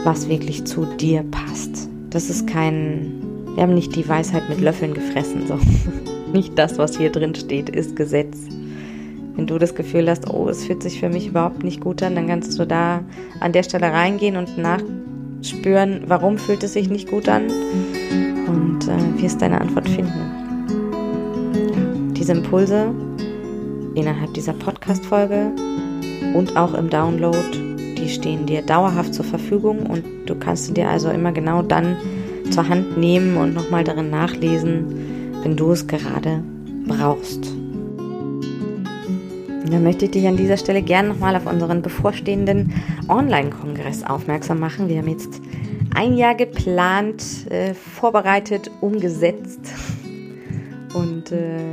was 0.04 0.28
wirklich 0.28 0.64
zu 0.64 0.86
dir 0.86 1.22
passt. 1.30 1.90
Das 2.08 2.30
ist 2.30 2.46
kein 2.46 3.26
wir 3.56 3.62
haben 3.62 3.74
nicht 3.74 3.96
die 3.96 4.06
Weisheit 4.06 4.48
mit 4.50 4.60
Löffeln 4.60 4.92
gefressen. 4.92 5.46
So. 5.46 5.58
Nicht 6.32 6.58
das, 6.58 6.76
was 6.76 6.98
hier 6.98 7.10
drin 7.10 7.34
steht, 7.34 7.70
ist 7.70 7.96
Gesetz. 7.96 8.36
Wenn 9.34 9.46
du 9.46 9.58
das 9.58 9.74
Gefühl 9.74 10.10
hast, 10.10 10.28
oh, 10.28 10.46
es 10.50 10.66
fühlt 10.66 10.82
sich 10.82 11.00
für 11.00 11.08
mich 11.08 11.28
überhaupt 11.28 11.64
nicht 11.64 11.80
gut 11.80 12.02
an, 12.02 12.14
dann 12.14 12.26
kannst 12.26 12.58
du 12.58 12.66
da 12.66 13.02
an 13.40 13.52
der 13.52 13.62
Stelle 13.62 13.90
reingehen 13.90 14.36
und 14.36 14.58
nachspüren, 14.58 16.02
warum 16.06 16.36
fühlt 16.36 16.62
es 16.62 16.74
sich 16.74 16.90
nicht 16.90 17.08
gut 17.08 17.30
an 17.30 17.44
und 18.46 18.80
äh, 18.88 19.22
wirst 19.22 19.40
deine 19.40 19.58
Antwort 19.60 19.88
finden. 19.88 20.20
Diese 22.14 22.32
Impulse 22.32 22.94
innerhalb 23.94 24.34
dieser 24.34 24.52
Podcast-Folge 24.52 25.52
und 26.34 26.56
auch 26.56 26.74
im 26.74 26.90
Download, 26.90 27.38
die 27.98 28.08
stehen 28.08 28.46
dir 28.46 28.62
dauerhaft 28.62 29.14
zur 29.14 29.24
Verfügung 29.24 29.86
und 29.86 30.04
du 30.26 30.34
kannst 30.34 30.66
sie 30.66 30.74
dir 30.74 30.88
also 30.88 31.10
immer 31.10 31.32
genau 31.32 31.62
dann 31.62 31.96
zur 32.50 32.68
Hand 32.68 32.96
nehmen 32.96 33.36
und 33.36 33.54
nochmal 33.54 33.84
darin 33.84 34.10
nachlesen, 34.10 35.32
wenn 35.42 35.56
du 35.56 35.72
es 35.72 35.86
gerade 35.86 36.42
brauchst. 36.86 37.44
Dann 39.70 39.82
möchte 39.82 40.04
ich 40.04 40.12
dich 40.12 40.26
an 40.26 40.36
dieser 40.36 40.56
Stelle 40.56 40.80
gerne 40.80 41.08
nochmal 41.08 41.34
auf 41.34 41.46
unseren 41.46 41.82
bevorstehenden 41.82 42.72
Online-Kongress 43.08 44.04
aufmerksam 44.04 44.60
machen. 44.60 44.88
Wir 44.88 44.98
haben 44.98 45.08
jetzt 45.08 45.40
ein 45.94 46.16
Jahr 46.16 46.34
geplant, 46.34 47.50
äh, 47.50 47.74
vorbereitet, 47.74 48.70
umgesetzt 48.80 49.60
und 50.94 51.32
äh, 51.32 51.72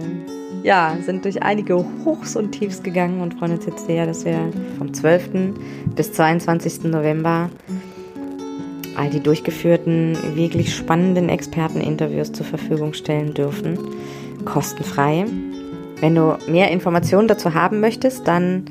ja, 0.63 0.97
sind 1.06 1.26
durch 1.26 1.43
einige 1.43 1.76
Hochs 2.06 2.36
und 2.36 2.52
Tiefs 2.52 2.82
gegangen 2.82 3.21
und 3.21 3.36
freuen 3.36 3.54
uns 3.54 3.65
jetzt 3.65 3.86
sehr, 3.86 4.06
dass 4.06 4.26
wir 4.26 4.39
vom 4.78 4.93
12. 4.93 5.30
bis 5.95 6.13
22. 6.13 6.86
November 6.86 7.49
all 8.95 9.10
die 9.10 9.19
durchgeführten, 9.19 10.17
wirklich 10.36 10.73
spannenden 10.73 11.28
Experteninterviews 11.30 12.32
zur 12.32 12.45
Verfügung 12.45 12.93
stellen 12.93 13.34
dürfen. 13.34 13.78
Kostenfrei. 14.45 15.26
Wenn 15.99 16.15
du 16.15 16.38
mehr 16.47 16.71
Informationen 16.71 17.28
dazu 17.28 17.54
haben 17.54 17.80
möchtest, 17.80 18.28
dann 18.28 18.65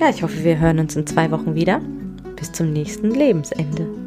Ja, 0.00 0.10
ich 0.10 0.22
hoffe, 0.22 0.44
wir 0.44 0.60
hören 0.60 0.78
uns 0.78 0.94
in 0.96 1.06
zwei 1.06 1.30
Wochen 1.30 1.54
wieder. 1.54 1.80
Bis 2.38 2.52
zum 2.52 2.72
nächsten 2.72 3.10
Lebensende. 3.10 3.97